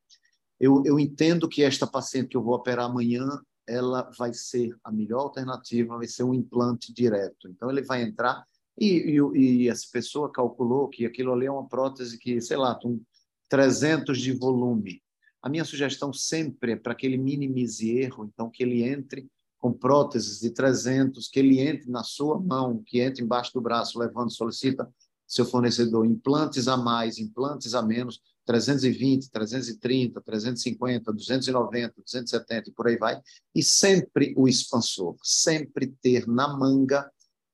eu, 0.60 0.84
eu 0.86 1.00
entendo 1.00 1.50
que 1.50 1.64
esta 1.64 1.88
paciente 1.88 2.28
que 2.28 2.38
eu 2.38 2.44
vou 2.44 2.54
operar 2.54 2.86
amanhã 2.86 3.26
ela 3.68 4.12
vai 4.16 4.32
ser 4.32 4.78
a 4.84 4.92
melhor 4.92 5.22
alternativa, 5.22 5.98
vai 5.98 6.06
ser 6.06 6.22
um 6.22 6.36
implante 6.36 6.94
direto. 6.94 7.48
Então 7.50 7.72
ele 7.72 7.82
vai 7.82 8.04
entrar 8.04 8.46
e, 8.78 9.18
e, 9.18 9.64
e, 9.64 9.70
essa 9.70 9.88
pessoa 9.92 10.32
calculou 10.32 10.88
que 10.88 11.04
aquilo 11.04 11.34
ali 11.34 11.48
é 11.48 11.52
uma 11.52 11.68
prótese 11.68 12.20
que, 12.20 12.40
sei 12.40 12.58
lá, 12.58 12.76
tem 12.76 13.02
300 13.50 14.20
de 14.20 14.34
volume. 14.34 15.02
A 15.42 15.50
minha 15.50 15.66
sugestão 15.66 16.14
sempre 16.14 16.74
é 16.74 16.76
para 16.76 16.94
que 16.94 17.08
ele 17.08 17.18
minimize 17.18 17.90
erro, 17.90 18.30
então 18.32 18.52
que 18.52 18.62
ele 18.62 18.84
entre 18.84 19.28
com 19.60 19.74
próteses 19.74 20.40
de 20.40 20.52
300, 20.52 21.28
que 21.28 21.40
ele 21.40 21.60
entre 21.60 21.92
na 21.92 22.04
sua 22.04 22.40
mão, 22.40 22.82
que 22.86 23.02
entre 23.02 23.24
embaixo 23.24 23.54
do 23.54 23.62
braço, 23.62 24.00
levando, 24.00 24.32
solicita 24.32 24.90
seu 25.28 25.46
fornecedor 25.46 26.06
implantes 26.06 26.68
a 26.68 26.76
mais, 26.76 27.20
implantes 27.20 27.76
a 27.76 27.82
menos, 27.84 28.20
320, 28.46 29.30
330, 29.30 30.22
350, 30.22 31.14
290, 31.14 31.94
270 32.02 32.70
e 32.70 32.74
por 32.74 32.88
aí 32.88 32.98
vai. 32.98 33.22
E 33.54 33.62
sempre 33.62 34.34
o 34.36 34.48
expansor, 34.48 35.16
sempre 35.22 35.88
ter 36.02 36.26
na 36.28 36.48
manga 36.48 37.12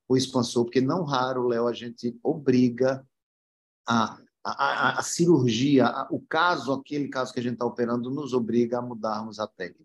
o 0.07 0.15
expansor, 0.15 0.63
porque 0.63 0.79
não 0.79 1.03
raro, 1.03 1.47
Léo, 1.47 1.67
a 1.67 1.73
gente 1.73 2.17
obriga 2.23 3.05
a, 3.85 4.17
a, 4.43 4.51
a, 4.51 4.99
a 4.99 5.03
cirurgia, 5.03 5.91
o 6.11 6.21
caso, 6.21 6.71
aquele 6.71 7.09
caso 7.09 7.33
que 7.33 7.39
a 7.39 7.43
gente 7.43 7.53
está 7.53 7.65
operando, 7.65 8.09
nos 8.09 8.31
obriga 8.31 8.77
a 8.77 8.81
mudarmos 8.81 9.39
a 9.39 9.47
técnica. 9.47 9.84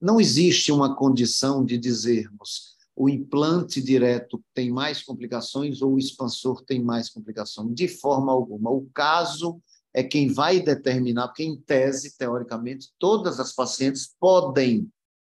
Não 0.00 0.20
existe 0.20 0.72
uma 0.72 0.94
condição 0.94 1.64
de 1.64 1.78
dizermos 1.78 2.72
o 2.94 3.08
implante 3.08 3.80
direto 3.80 4.42
tem 4.54 4.70
mais 4.70 5.02
complicações 5.02 5.80
ou 5.80 5.94
o 5.94 5.98
expansor 5.98 6.62
tem 6.62 6.82
mais 6.82 7.08
complicações, 7.08 7.74
de 7.74 7.88
forma 7.88 8.30
alguma. 8.30 8.70
O 8.70 8.88
caso 8.94 9.60
é 9.94 10.02
quem 10.02 10.32
vai 10.32 10.60
determinar, 10.60 11.28
porque 11.28 11.42
em 11.42 11.56
tese, 11.56 12.16
teoricamente, 12.16 12.90
todas 12.98 13.40
as 13.40 13.52
pacientes 13.52 14.14
podem 14.20 14.90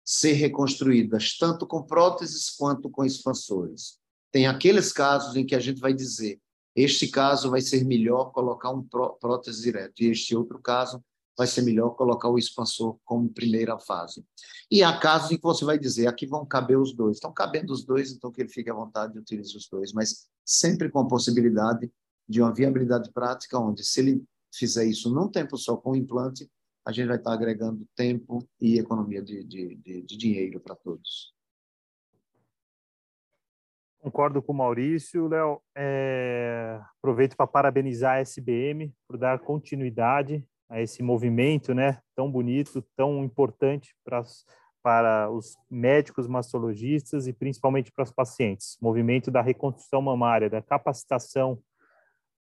ser 0.05 0.33
reconstruídas, 0.33 1.37
tanto 1.39 1.67
com 1.67 1.83
próteses 1.83 2.51
quanto 2.51 2.91
com 2.91 3.05
expansores. 3.05 3.99
Tem 4.31 4.47
aqueles 4.47 4.93
casos 4.93 5.35
em 5.37 5.47
que 5.47 5.55
a 5.55 5.61
gente 5.61 5.81
vai 5.81 5.95
dizer, 5.95 6.41
este 6.77 7.09
caso 7.09 7.51
vai 7.51 7.61
ser 7.61 7.85
melhor 7.85 8.33
colocar 8.33 8.71
um 8.71 8.83
prótese 8.83 9.63
direto, 9.63 10.03
e 10.03 10.07
este 10.07 10.37
outro 10.37 10.61
caso 10.61 11.03
vai 11.37 11.47
ser 11.47 11.63
melhor 11.63 11.91
colocar 11.91 12.29
o 12.29 12.39
expansor 12.39 12.99
como 13.05 13.29
primeira 13.29 13.79
fase. 13.79 14.25
E 14.71 14.83
há 14.83 14.99
casos 14.99 15.33
em 15.33 15.37
que 15.37 15.43
você 15.43 15.65
vai 15.65 15.79
dizer, 15.79 16.07
aqui 16.07 16.27
vão 16.27 16.47
caber 16.47 16.79
os 16.79 16.95
dois. 16.95 17.17
Estão 17.17 17.33
cabendo 17.33 17.73
os 17.73 17.85
dois, 17.85 18.13
então 18.13 18.31
que 18.31 18.41
ele 18.41 18.49
fique 18.49 18.71
à 18.71 18.75
vontade 18.75 19.17
e 19.17 19.21
utilize 19.21 19.57
os 19.57 19.69
dois, 19.69 19.93
mas 19.93 20.29
sempre 20.45 20.89
com 20.89 21.01
a 21.01 21.09
possibilidade 21.09 21.91
de 22.29 22.41
uma 22.41 22.55
viabilidade 22.55 23.13
prática, 23.13 23.59
onde 23.59 23.85
se 23.85 24.01
ele 24.01 24.25
fizer 24.55 24.85
isso 24.85 25.13
num 25.13 25.29
tempo 25.29 25.57
só 25.59 25.77
com 25.77 25.91
o 25.91 25.97
implante, 25.97 26.49
a 26.87 26.93
gente 26.93 27.09
vai 27.09 27.17
estar 27.17 27.33
agregando 27.33 27.87
tempo 27.97 28.47
e 28.61 28.79
economia 28.79 29.23
de, 29.23 29.43
de, 29.43 29.75
de, 29.77 30.03
de 30.03 30.17
dinheiro 30.17 30.61
para 30.61 30.77
todos. 30.77 31.35
Concordo 33.99 34.43
com 34.43 34.53
o 34.53 34.57
Maurício, 34.57 35.27
Léo. 35.29 35.63
É... 35.75 36.79
Aproveito 36.99 37.35
para 37.37 37.47
parabenizar 37.47 38.17
a 38.17 38.21
SBM 38.21 38.95
por 39.09 39.17
dar 39.17 39.39
continuidade 39.39 40.47
a 40.69 40.81
esse 40.81 41.03
movimento, 41.03 41.75
né, 41.75 42.01
tão 42.15 42.31
bonito, 42.31 42.83
tão 42.97 43.23
importante 43.25 43.95
para 44.05 44.23
para 44.83 45.31
os 45.31 45.57
médicos 45.71 46.29
mastologistas 46.29 47.27
e 47.27 47.33
principalmente 47.33 47.91
para 47.91 48.05
os 48.05 48.13
pacientes. 48.13 48.77
Movimento 48.83 49.31
da 49.31 49.41
reconstrução 49.41 50.03
mamária, 50.03 50.51
da 50.51 50.61
capacitação 50.61 51.59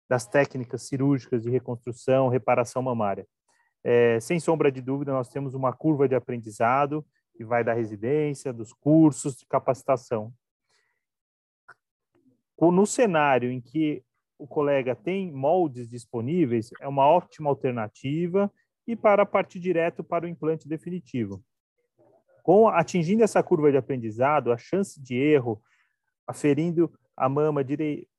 das 0.08 0.26
técnicas 0.26 0.82
cirúrgicas 0.82 1.44
de 1.44 1.50
reconstrução, 1.50 2.26
reparação 2.26 2.82
mamária. 2.82 3.24
É, 3.84 4.18
sem 4.18 4.40
sombra 4.40 4.72
de 4.72 4.80
dúvida, 4.80 5.12
nós 5.12 5.28
temos 5.28 5.54
uma 5.54 5.72
curva 5.72 6.08
de 6.08 6.16
aprendizado 6.16 7.06
que 7.36 7.44
vai 7.44 7.62
da 7.62 7.72
residência, 7.72 8.52
dos 8.52 8.72
cursos 8.72 9.36
de 9.36 9.46
capacitação. 9.46 10.32
No 12.60 12.84
cenário 12.84 13.50
em 13.50 13.60
que 13.60 14.02
o 14.44 14.46
colega 14.46 14.94
tem 14.94 15.32
moldes 15.32 15.88
disponíveis, 15.88 16.68
é 16.78 16.86
uma 16.86 17.06
ótima 17.06 17.48
alternativa 17.48 18.52
e 18.86 18.94
para 18.94 19.24
partir 19.24 19.58
direto 19.58 20.04
para 20.04 20.26
o 20.26 20.28
implante 20.28 20.68
definitivo. 20.68 21.42
Com 22.42 22.68
atingindo 22.68 23.24
essa 23.24 23.42
curva 23.42 23.70
de 23.70 23.78
aprendizado, 23.78 24.52
a 24.52 24.58
chance 24.58 25.00
de 25.02 25.16
erro, 25.16 25.62
aferindo 26.26 26.92
a 27.16 27.26
mama 27.26 27.62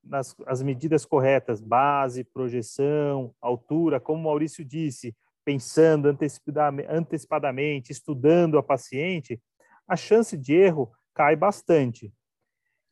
nas 0.03 0.35
as 0.47 0.63
medidas 0.63 1.05
corretas, 1.05 1.61
base, 1.61 2.23
projeção, 2.23 3.31
altura, 3.39 3.99
como 3.99 4.19
o 4.19 4.23
Maurício 4.23 4.65
disse, 4.65 5.15
pensando 5.45 6.07
antecipadamente, 6.89 7.91
estudando 7.91 8.57
a 8.57 8.63
paciente, 8.63 9.39
a 9.88 9.95
chance 9.95 10.35
de 10.35 10.55
erro 10.55 10.91
cai 11.13 11.35
bastante. 11.35 12.11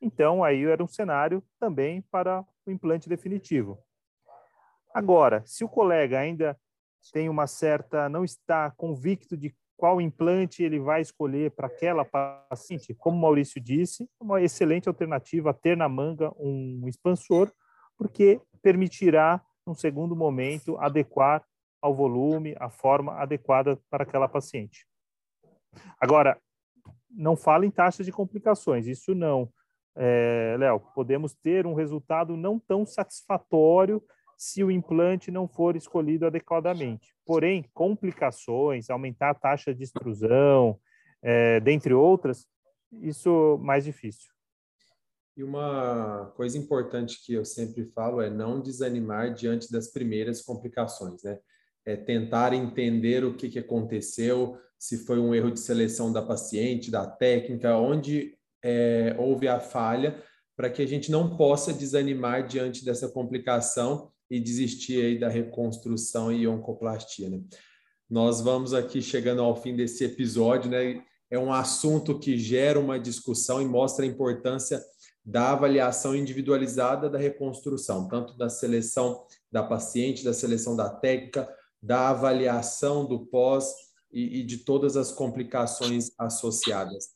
Então, 0.04 0.44
aí 0.44 0.66
era 0.66 0.84
um 0.84 0.88
cenário 0.88 1.42
também 1.58 2.02
para 2.12 2.46
o 2.66 2.72
implante 2.72 3.08
definitivo. 3.08 3.80
Agora, 4.94 5.42
se 5.46 5.64
o 5.64 5.70
colega 5.70 6.20
ainda 6.20 6.60
tem 7.14 7.30
uma 7.30 7.48
certa, 7.48 8.10
não 8.10 8.26
está 8.26 8.70
convicto 8.72 9.38
de 9.38 9.56
qual 9.78 10.02
implante 10.02 10.62
ele 10.62 10.78
vai 10.78 11.02
escolher 11.02 11.52
para 11.52 11.68
aquela 11.68 12.04
paciente, 12.04 12.94
como 12.94 13.18
o 13.18 13.22
Maurício 13.22 13.62
disse, 13.62 14.10
uma 14.20 14.42
excelente 14.42 14.90
alternativa 14.90 15.54
ter 15.54 15.78
na 15.78 15.88
manga 15.88 16.34
um 16.38 16.86
expansor, 16.86 17.50
porque 17.98 18.42
permitirá, 18.62 19.42
num 19.66 19.74
segundo 19.74 20.18
momento, 20.18 20.78
adequar 20.80 21.46
ao 21.82 21.96
volume, 21.96 22.56
a 22.60 22.70
forma 22.70 23.14
adequada 23.14 23.80
para 23.90 24.04
aquela 24.04 24.28
paciente. 24.28 24.86
Agora, 25.98 26.38
não 27.10 27.38
fala 27.38 27.66
em 27.66 27.72
taxas 27.72 28.06
de 28.06 28.12
complicações, 28.12 28.86
isso 28.86 29.16
não 29.16 29.50
é, 29.96 30.56
Léo, 30.58 30.80
podemos 30.96 31.34
ter 31.34 31.66
um 31.66 31.74
resultado 31.74 32.36
não 32.36 32.60
tão 32.60 32.86
satisfatório 32.86 34.02
se 34.38 34.64
o 34.64 34.72
implante 34.72 35.32
não 35.32 35.48
for 35.48 35.76
escolhido 35.76 36.26
adequadamente. 36.26 37.16
Porém, 37.26 37.66
complicações, 37.74 38.90
aumentar 38.90 39.30
a 39.30 39.36
taxa 39.36 39.74
de 39.74 39.84
extrusão, 39.84 40.80
é, 41.22 41.60
dentre 41.60 41.94
outras, 41.94 42.48
isso 42.92 43.58
mais 43.62 43.86
difícil. 43.86 44.32
E 45.36 45.44
uma 45.44 46.32
coisa 46.36 46.58
importante 46.58 47.24
que 47.26 47.34
eu 47.34 47.46
sempre 47.46 47.86
falo 47.86 48.22
é 48.22 48.30
não 48.30 48.62
desanimar 48.62 49.34
diante 49.34 49.72
das 49.72 49.88
primeiras 49.88 50.42
complicações, 50.42 51.24
né? 51.24 51.40
É 51.86 51.96
tentar 51.96 52.54
entender 52.54 53.26
o 53.26 53.36
que, 53.36 53.50
que 53.50 53.60
aconteceu, 53.60 54.58
se 54.78 54.98
foi 55.06 55.20
um 55.20 55.34
erro 55.34 55.52
de 55.52 55.60
seleção 55.60 56.14
da 56.14 56.22
paciente, 56.22 56.92
da 56.92 57.06
técnica, 57.06 57.76
onde 57.76 58.38
é, 58.64 59.16
houve 59.18 59.48
a 59.48 59.60
falha, 59.60 60.22
para 60.56 60.70
que 60.70 60.82
a 60.82 60.88
gente 60.88 61.12
não 61.12 61.36
possa 61.36 61.74
desanimar 61.74 62.48
diante 62.48 62.86
dessa 62.86 63.10
complicação 63.10 64.12
e 64.30 64.40
desistir 64.40 65.04
aí 65.04 65.20
da 65.20 65.30
reconstrução 65.30 66.32
e 66.32 66.48
oncoplastia. 66.48 67.30
Né? 67.30 67.42
Nós 68.10 68.42
vamos 68.42 68.74
aqui 68.74 69.02
chegando 69.02 69.42
ao 69.42 69.56
fim 69.56 69.76
desse 69.76 70.04
episódio, 70.04 70.70
né? 70.70 71.04
É 71.32 71.40
um 71.40 71.52
assunto 71.52 72.20
que 72.20 72.38
gera 72.38 72.80
uma 72.80 73.00
discussão 73.00 73.60
e 73.60 73.66
mostra 73.66 74.06
a 74.06 74.08
importância 74.08 74.80
da 75.26 75.52
avaliação 75.52 76.16
individualizada 76.16 77.10
da 77.10 77.18
reconstrução, 77.18 78.08
tanto 78.08 78.38
da 78.38 78.50
seleção 78.50 79.26
da 79.52 79.64
paciente, 79.64 80.24
da 80.24 80.34
seleção 80.34 80.76
da 80.76 80.90
técnica, 80.90 81.50
da 81.82 82.10
avaliação 82.10 83.06
do 83.06 83.26
pós 83.26 83.74
e, 84.12 84.42
e 84.42 84.44
de 84.44 84.60
todas 84.60 84.96
as 84.96 85.12
complicações 85.12 86.12
associadas. 86.20 87.13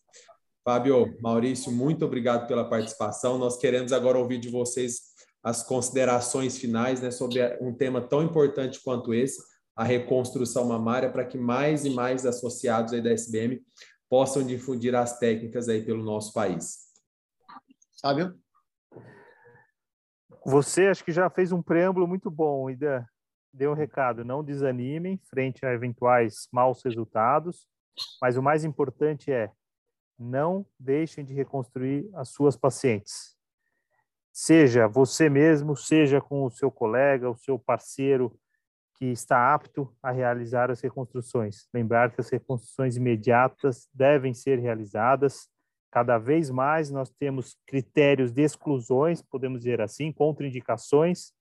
Fábio, 0.68 1.18
Maurício, 1.22 1.72
muito 1.72 2.04
obrigado 2.04 2.46
pela 2.46 2.70
participação. 2.70 3.38
Nós 3.38 3.58
queremos 3.58 3.94
agora 3.94 4.18
ouvir 4.18 4.38
de 4.38 4.50
vocês 4.50 5.14
as 5.42 5.64
considerações 5.64 6.58
finais 6.58 7.00
né, 7.00 7.10
sobre 7.10 7.40
um 7.62 7.74
tema 7.74 8.02
tão 8.02 8.22
importante 8.22 8.84
quanto 8.84 9.14
esse, 9.14 9.42
a 9.74 9.86
reconstrução 9.86 10.66
mamária, 10.66 11.10
para 11.10 11.24
que 11.24 11.38
mais 11.38 11.86
e 11.86 11.90
mais 11.90 12.26
associados 12.26 12.92
aí 12.92 13.02
da 13.02 13.12
SBM 13.12 13.66
possam 14.10 14.46
difundir 14.46 14.94
as 14.94 15.18
técnicas 15.18 15.70
aí 15.70 15.86
pelo 15.86 16.04
nosso 16.04 16.34
país. 16.34 16.80
Fábio? 18.02 18.38
Você 20.46 20.88
acho 20.88 21.02
que 21.02 21.14
já 21.14 21.30
fez 21.30 21.54
um 21.54 21.64
preâmbulo 21.64 22.06
muito 22.06 22.30
bom, 22.30 22.70
Ida. 22.70 23.08
Deu 23.54 23.72
um 23.72 23.74
recado, 23.74 24.26
não 24.26 24.44
desanimem 24.44 25.18
frente 25.30 25.66
a 25.66 25.72
eventuais 25.72 26.50
maus 26.52 26.84
resultados, 26.84 27.66
mas 28.22 28.36
o 28.36 28.44
mais 28.44 28.66
importante 28.66 29.32
é 29.32 29.50
não 30.18 30.66
deixem 30.80 31.24
de 31.24 31.34
reconstruir 31.34 32.10
as 32.14 32.30
suas 32.30 32.56
pacientes. 32.56 33.36
Seja 34.32 34.88
você 34.88 35.30
mesmo, 35.30 35.76
seja 35.76 36.22
com 36.22 36.44
o 36.44 36.52
seu 36.52 36.70
colega, 36.70 37.30
o 37.30 37.38
seu 37.38 37.58
parceiro 37.58 38.38
que 38.96 39.06
está 39.06 39.54
apto 39.54 39.96
a 40.02 40.12
realizar 40.12 40.72
as 40.72 40.82
reconstruções. 40.82 41.68
Lembrar 41.74 42.12
que 42.12 42.22
as 42.22 42.30
reconstruções 42.30 42.98
imediatas 42.98 43.88
devem 43.94 44.34
ser 44.34 44.60
realizadas. 44.60 45.50
Cada 45.92 46.18
vez 46.18 46.50
mais 46.50 46.90
nós 46.90 47.10
temos 47.10 47.58
critérios 47.66 48.32
de 48.32 48.42
exclusões, 48.42 49.22
podemos 49.22 49.62
dizer 49.62 49.82
assim, 49.82 50.12
contraindicações. 50.12 51.32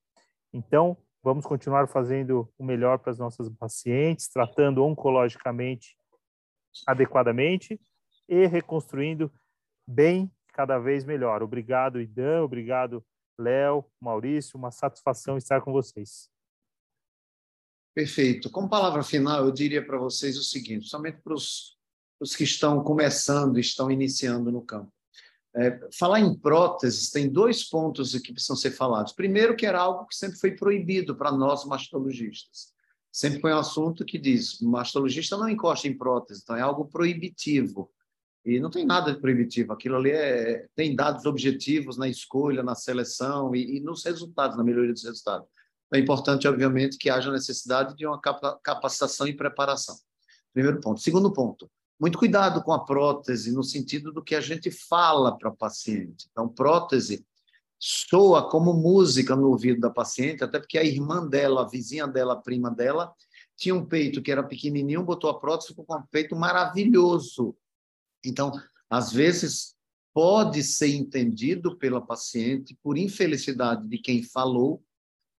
Então, 0.53 0.97
vamos 1.23 1.45
continuar 1.45 1.87
fazendo 1.87 2.51
o 2.57 2.63
melhor 2.63 2.99
para 2.99 3.11
as 3.11 3.17
nossas 3.17 3.49
pacientes, 3.49 4.27
tratando 4.27 4.83
oncologicamente 4.83 5.97
adequadamente 6.85 7.79
e 8.27 8.45
reconstruindo 8.45 9.31
bem 9.87 10.31
cada 10.53 10.79
vez 10.79 11.05
melhor. 11.05 11.43
Obrigado, 11.43 12.01
Idan, 12.01 12.43
obrigado, 12.43 13.05
Léo, 13.39 13.85
Maurício, 14.01 14.57
uma 14.57 14.71
satisfação 14.71 15.37
estar 15.37 15.61
com 15.61 15.71
vocês. 15.71 16.29
Perfeito. 17.93 18.49
Como 18.51 18.69
palavra 18.69 19.01
final, 19.01 19.45
eu 19.45 19.51
diria 19.51 19.83
para 19.83 19.97
vocês 19.97 20.37
o 20.37 20.43
seguinte, 20.43 20.87
somente 20.87 21.19
para 21.23 21.33
os, 21.33 21.77
que 22.35 22.43
estão 22.43 22.83
começando, 22.83 23.59
estão 23.59 23.89
iniciando 23.89 24.51
no 24.51 24.61
campo. 24.61 24.91
É, 25.55 25.79
falar 25.97 26.19
em 26.19 26.37
próteses 26.37 27.09
tem 27.09 27.27
dois 27.27 27.67
pontos 27.67 28.13
que 28.19 28.31
precisam 28.31 28.55
ser 28.55 28.71
falados. 28.71 29.13
Primeiro, 29.13 29.55
que 29.55 29.65
era 29.65 29.79
algo 29.79 30.05
que 30.05 30.15
sempre 30.15 30.37
foi 30.37 30.51
proibido 30.51 31.15
para 31.15 31.31
nós 31.31 31.65
mastologistas. 31.65 32.71
Sempre 33.11 33.41
foi 33.41 33.51
um 33.51 33.57
assunto 33.57 34.05
que 34.05 34.19
diz, 34.19 34.61
mastologista 34.61 35.35
não 35.35 35.49
encosta 35.49 35.87
em 35.87 35.97
prótese, 35.97 36.41
então 36.43 36.55
é 36.55 36.61
algo 36.61 36.85
proibitivo. 36.85 37.91
E 38.47 38.61
não 38.61 38.69
tem 38.69 38.85
nada 38.85 39.13
de 39.13 39.19
proibitivo, 39.19 39.73
aquilo 39.73 39.97
ali 39.97 40.11
é, 40.11 40.65
tem 40.73 40.95
dados 40.95 41.25
objetivos 41.25 41.97
na 41.97 42.07
escolha, 42.07 42.63
na 42.63 42.75
seleção 42.75 43.53
e, 43.53 43.75
e 43.75 43.79
nos 43.81 44.05
resultados, 44.05 44.55
na 44.55 44.63
melhoria 44.63 44.93
dos 44.93 45.03
resultados. 45.03 45.45
É 45.93 45.99
importante, 45.99 46.47
obviamente, 46.47 46.97
que 46.97 47.09
haja 47.09 47.29
necessidade 47.29 47.93
de 47.97 48.07
uma 48.07 48.19
capacitação 48.19 49.27
e 49.27 49.35
preparação. 49.35 49.97
Primeiro 50.53 50.79
ponto. 50.79 51.01
Segundo 51.01 51.31
ponto, 51.33 51.69
muito 51.99 52.17
cuidado 52.17 52.63
com 52.63 52.71
a 52.71 52.85
prótese, 52.85 53.51
no 53.51 53.63
sentido 53.63 54.13
do 54.13 54.23
que 54.23 54.33
a 54.33 54.39
gente 54.39 54.71
fala 54.71 55.37
para 55.37 55.49
o 55.49 55.55
paciente. 55.55 56.27
Então, 56.31 56.47
prótese 56.47 57.25
soa 57.77 58.49
como 58.49 58.73
música 58.73 59.35
no 59.35 59.49
ouvido 59.49 59.81
da 59.81 59.89
paciente, 59.89 60.43
até 60.43 60.57
porque 60.57 60.77
a 60.77 60.83
irmã 60.85 61.27
dela, 61.27 61.63
a 61.63 61.67
vizinha 61.67 62.07
dela, 62.07 62.33
a 62.33 62.41
prima 62.41 62.71
dela, 62.71 63.13
tinha 63.57 63.75
um 63.75 63.85
peito 63.85 64.21
que 64.21 64.31
era 64.31 64.41
pequenininho, 64.41 65.03
botou 65.03 65.29
a 65.29 65.37
prótese, 65.37 65.69
ficou 65.69 65.83
com 65.83 65.97
um 65.97 66.03
peito 66.09 66.33
maravilhoso. 66.33 67.53
Então, 68.27 68.51
às 68.89 69.11
vezes, 69.11 69.75
pode 70.13 70.63
ser 70.63 70.95
entendido 70.95 71.77
pela 71.77 72.01
paciente 72.01 72.77
por 72.81 72.97
infelicidade 72.97 73.87
de 73.87 73.97
quem 73.97 74.23
falou, 74.23 74.83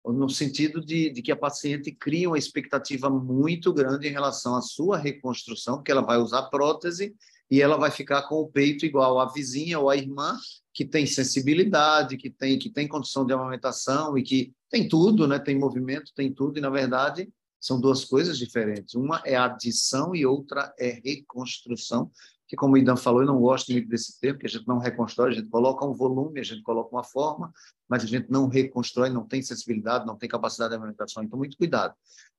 no 0.06 0.30
sentido 0.30 0.80
de, 0.80 1.10
de, 1.10 1.22
que 1.22 1.32
a 1.32 1.36
paciente 1.36 1.92
cria 1.92 2.30
uma 2.30 2.38
expectativa 2.38 3.10
muito 3.10 3.74
grande 3.74 4.08
em 4.08 4.12
relação 4.12 4.56
à 4.56 4.62
sua 4.62 4.98
reconstrução, 4.98 5.78
porque 5.78 5.92
ela 5.92 6.02
vai 6.02 6.18
usar 6.18 6.44
prótese 6.44 7.16
e 7.50 7.62
ela 7.62 7.78
vai 7.78 7.92
ficar 7.92 8.24
com 8.24 8.36
o 8.36 8.48
peito 8.48 8.86
igual 8.86 9.20
à 9.20 9.32
vizinha 9.32 9.80
ou 9.80 9.90
à 9.90 9.98
irmã, 9.98 10.38
que 10.74 10.86
tem 10.86 11.06
sensibilidade, 11.06 12.18
que 12.18 12.30
tem, 12.30 12.60
que 12.60 12.70
tem 12.70 12.88
condição 12.88 13.26
de 13.26 13.34
amamentação 13.34 14.18
e 14.18 14.24
que 14.24 14.54
tem 14.70 14.88
tudo, 14.88 15.28
né? 15.28 15.40
tem 15.40 15.58
movimento, 15.58 16.12
tem 16.16 16.32
tudo, 16.32 16.58
e 16.58 16.62
na 16.62 16.70
verdade 16.70 17.28
são 17.60 17.82
duas 17.82 18.06
coisas 18.06 18.38
diferentes. 18.38 18.94
Uma 18.94 19.22
é 19.26 19.36
adição 19.36 20.16
e 20.16 20.26
outra 20.26 20.74
é 20.78 21.02
reconstrução, 21.04 22.12
que 22.48 22.56
como 22.56 22.76
o 22.76 22.78
Idan 22.78 22.96
falou, 22.96 23.22
eu 23.22 23.28
não 23.28 23.40
gosto 23.40 23.72
muito 23.72 23.90
desse 23.90 24.20
termo, 24.20 24.40
que 24.40 24.46
a 24.46 24.50
gente 24.50 24.68
não 24.68 24.78
reconstrói, 24.78 25.32
a 25.32 25.34
gente 25.34 25.50
coloca 25.50 25.86
um 25.86 25.94
volume, 25.94 26.40
a 26.40 26.44
gente 26.44 26.62
coloca 26.62 26.96
uma 26.96 27.04
forma, 27.04 27.52
mas 27.90 28.04
a 28.04 28.08
gente 28.08 28.32
não 28.32 28.48
reconstrói, 28.48 29.10
não 29.10 29.28
tem 29.28 29.42
sensibilidade, 29.42 30.06
não 30.06 30.16
tem 30.16 30.30
capacidade 30.30 30.70
de 30.70 30.78
alimentação, 30.78 31.24
então 31.24 31.38
muito 31.38 31.58
cuidado. 31.58 31.94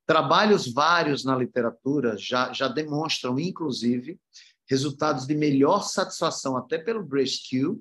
Trabalhos 0.06 0.72
vários 0.72 1.24
na 1.24 1.36
literatura 1.36 2.16
já, 2.16 2.52
já 2.52 2.68
demonstram, 2.68 3.38
inclusive, 3.38 4.18
resultados 4.66 5.26
de 5.26 5.34
melhor 5.34 5.82
satisfação, 5.82 6.56
até 6.56 6.78
pelo 6.78 7.04
BreastQ, 7.04 7.78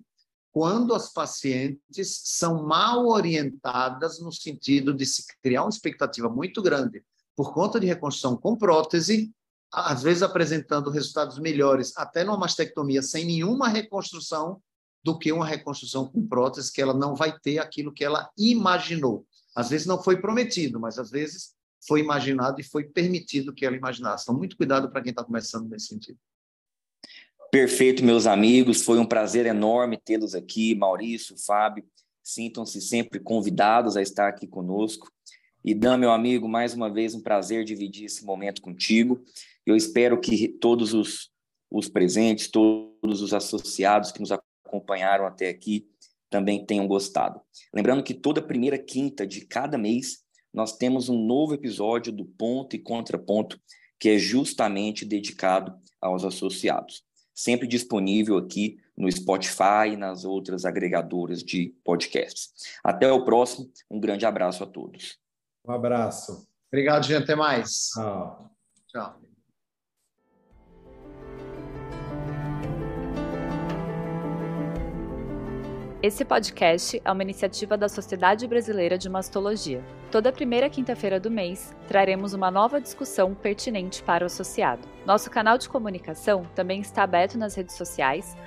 quando 0.51 0.93
as 0.93 1.13
pacientes 1.13 2.21
são 2.25 2.65
mal 2.65 3.07
orientadas 3.07 4.19
no 4.19 4.31
sentido 4.31 4.93
de 4.93 5.05
se 5.05 5.23
criar 5.41 5.63
uma 5.63 5.69
expectativa 5.69 6.27
muito 6.27 6.61
grande 6.61 7.03
por 7.35 7.53
conta 7.53 7.79
de 7.79 7.85
reconstrução 7.85 8.35
com 8.35 8.57
prótese, 8.57 9.31
às 9.85 10.01
vezes 10.01 10.23
apresentando 10.23 10.89
resultados 10.89 11.37
melhores, 11.37 11.93
até 11.95 12.23
numa 12.23 12.37
mastectomia 12.37 13.01
sem 13.01 13.25
nenhuma 13.25 13.67
reconstrução, 13.67 14.61
do 15.03 15.17
que 15.17 15.31
uma 15.31 15.45
reconstrução 15.45 16.05
com 16.05 16.27
prótese, 16.27 16.71
que 16.71 16.81
ela 16.81 16.93
não 16.93 17.15
vai 17.15 17.37
ter 17.39 17.59
aquilo 17.59 17.93
que 17.93 18.03
ela 18.03 18.29
imaginou. 18.37 19.25
Às 19.55 19.69
vezes 19.69 19.87
não 19.87 20.03
foi 20.03 20.19
prometido, 20.19 20.79
mas 20.79 20.99
às 20.99 21.09
vezes 21.09 21.55
foi 21.87 22.01
imaginado 22.01 22.59
e 22.59 22.63
foi 22.63 22.83
permitido 22.83 23.53
que 23.53 23.65
ela 23.65 23.77
imaginasse. 23.77 24.23
Então, 24.23 24.35
muito 24.35 24.57
cuidado 24.57 24.91
para 24.91 25.01
quem 25.01 25.11
está 25.11 25.23
começando 25.23 25.69
nesse 25.69 25.87
sentido. 25.87 26.19
Perfeito, 27.49 28.03
meus 28.03 28.27
amigos. 28.27 28.81
Foi 28.81 28.99
um 28.99 29.05
prazer 29.05 29.45
enorme 29.45 29.97
tê-los 29.97 30.35
aqui, 30.35 30.75
Maurício, 30.75 31.37
Fábio. 31.37 31.85
Sintam-se 32.21 32.81
sempre 32.81 33.19
convidados 33.19 33.95
a 33.95 34.01
estar 34.01 34.27
aqui 34.27 34.45
conosco. 34.45 35.09
E 35.67 35.75
meu 35.75 36.11
amigo, 36.11 36.47
mais 36.47 36.73
uma 36.73 36.89
vez 36.89 37.13
um 37.13 37.19
prazer 37.19 37.65
dividir 37.65 38.05
esse 38.05 38.23
momento 38.23 38.61
contigo. 38.61 39.21
Eu 39.65 39.75
espero 39.75 40.17
que 40.17 40.47
todos 40.47 40.93
os, 40.93 41.29
os 41.69 41.89
presentes, 41.89 42.47
todos 42.47 43.21
os 43.21 43.33
associados 43.33 44.13
que 44.13 44.21
nos 44.21 44.31
acompanharam 44.31 45.25
até 45.25 45.49
aqui 45.49 45.85
também 46.29 46.65
tenham 46.65 46.87
gostado. 46.87 47.41
Lembrando 47.73 48.01
que 48.01 48.13
toda 48.13 48.41
primeira 48.41 48.77
quinta 48.77 49.27
de 49.27 49.45
cada 49.45 49.77
mês 49.77 50.23
nós 50.53 50.77
temos 50.77 51.09
um 51.09 51.21
novo 51.21 51.53
episódio 51.53 52.13
do 52.13 52.23
Ponto 52.23 52.73
e 52.73 52.79
Contraponto, 52.79 53.59
que 53.99 54.07
é 54.07 54.17
justamente 54.17 55.03
dedicado 55.03 55.77
aos 55.99 56.23
associados. 56.23 57.03
Sempre 57.35 57.67
disponível 57.67 58.37
aqui 58.37 58.77
no 58.95 59.11
Spotify 59.11 59.89
e 59.91 59.97
nas 59.97 60.23
outras 60.23 60.63
agregadoras 60.63 61.43
de 61.43 61.75
podcasts. 61.83 62.53
Até 62.81 63.11
o 63.11 63.25
próximo, 63.25 63.69
um 63.91 63.99
grande 63.99 64.25
abraço 64.25 64.63
a 64.63 64.65
todos. 64.65 65.19
Um 65.67 65.73
abraço. 65.73 66.47
Obrigado, 66.71 67.05
gente. 67.05 67.23
Até 67.23 67.35
mais. 67.35 67.89
Tchau. 67.93 68.49
Tchau. 68.87 69.26
Esse 76.07 76.23
podcast 76.23 77.01
é 77.03 77.11
uma 77.11 77.21
iniciativa 77.21 77.75
da 77.75 77.89
Sociedade 77.89 78.47
Brasileira 78.47 78.97
de 78.97 79.09
Mastologia. 79.09 79.83
Toda 80.09 80.31
primeira 80.31 80.69
quinta-feira 80.69 81.19
do 81.19 81.29
mês, 81.29 81.75
traremos 81.85 82.33
uma 82.33 82.49
nova 82.49 82.79
discussão 82.79 83.35
pertinente 83.35 84.01
para 84.01 84.23
o 84.23 84.27
associado. 84.27 84.87
Nosso 85.05 85.29
canal 85.29 85.57
de 85.57 85.67
comunicação 85.67 86.47
também 86.55 86.79
está 86.79 87.03
aberto 87.03 87.37
nas 87.37 87.55
redes 87.55 87.75
sociais, 87.75 88.37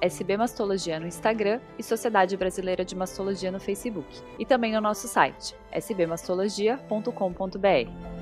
SBMastologia 0.00 0.98
no 0.98 1.06
Instagram 1.06 1.60
e 1.78 1.82
Sociedade 1.84 2.36
Brasileira 2.36 2.84
de 2.84 2.96
Mastologia 2.96 3.52
no 3.52 3.60
Facebook, 3.60 4.20
e 4.36 4.44
também 4.44 4.72
no 4.72 4.80
nosso 4.80 5.06
site, 5.06 5.54
sbmastologia.com.br. 5.72 8.19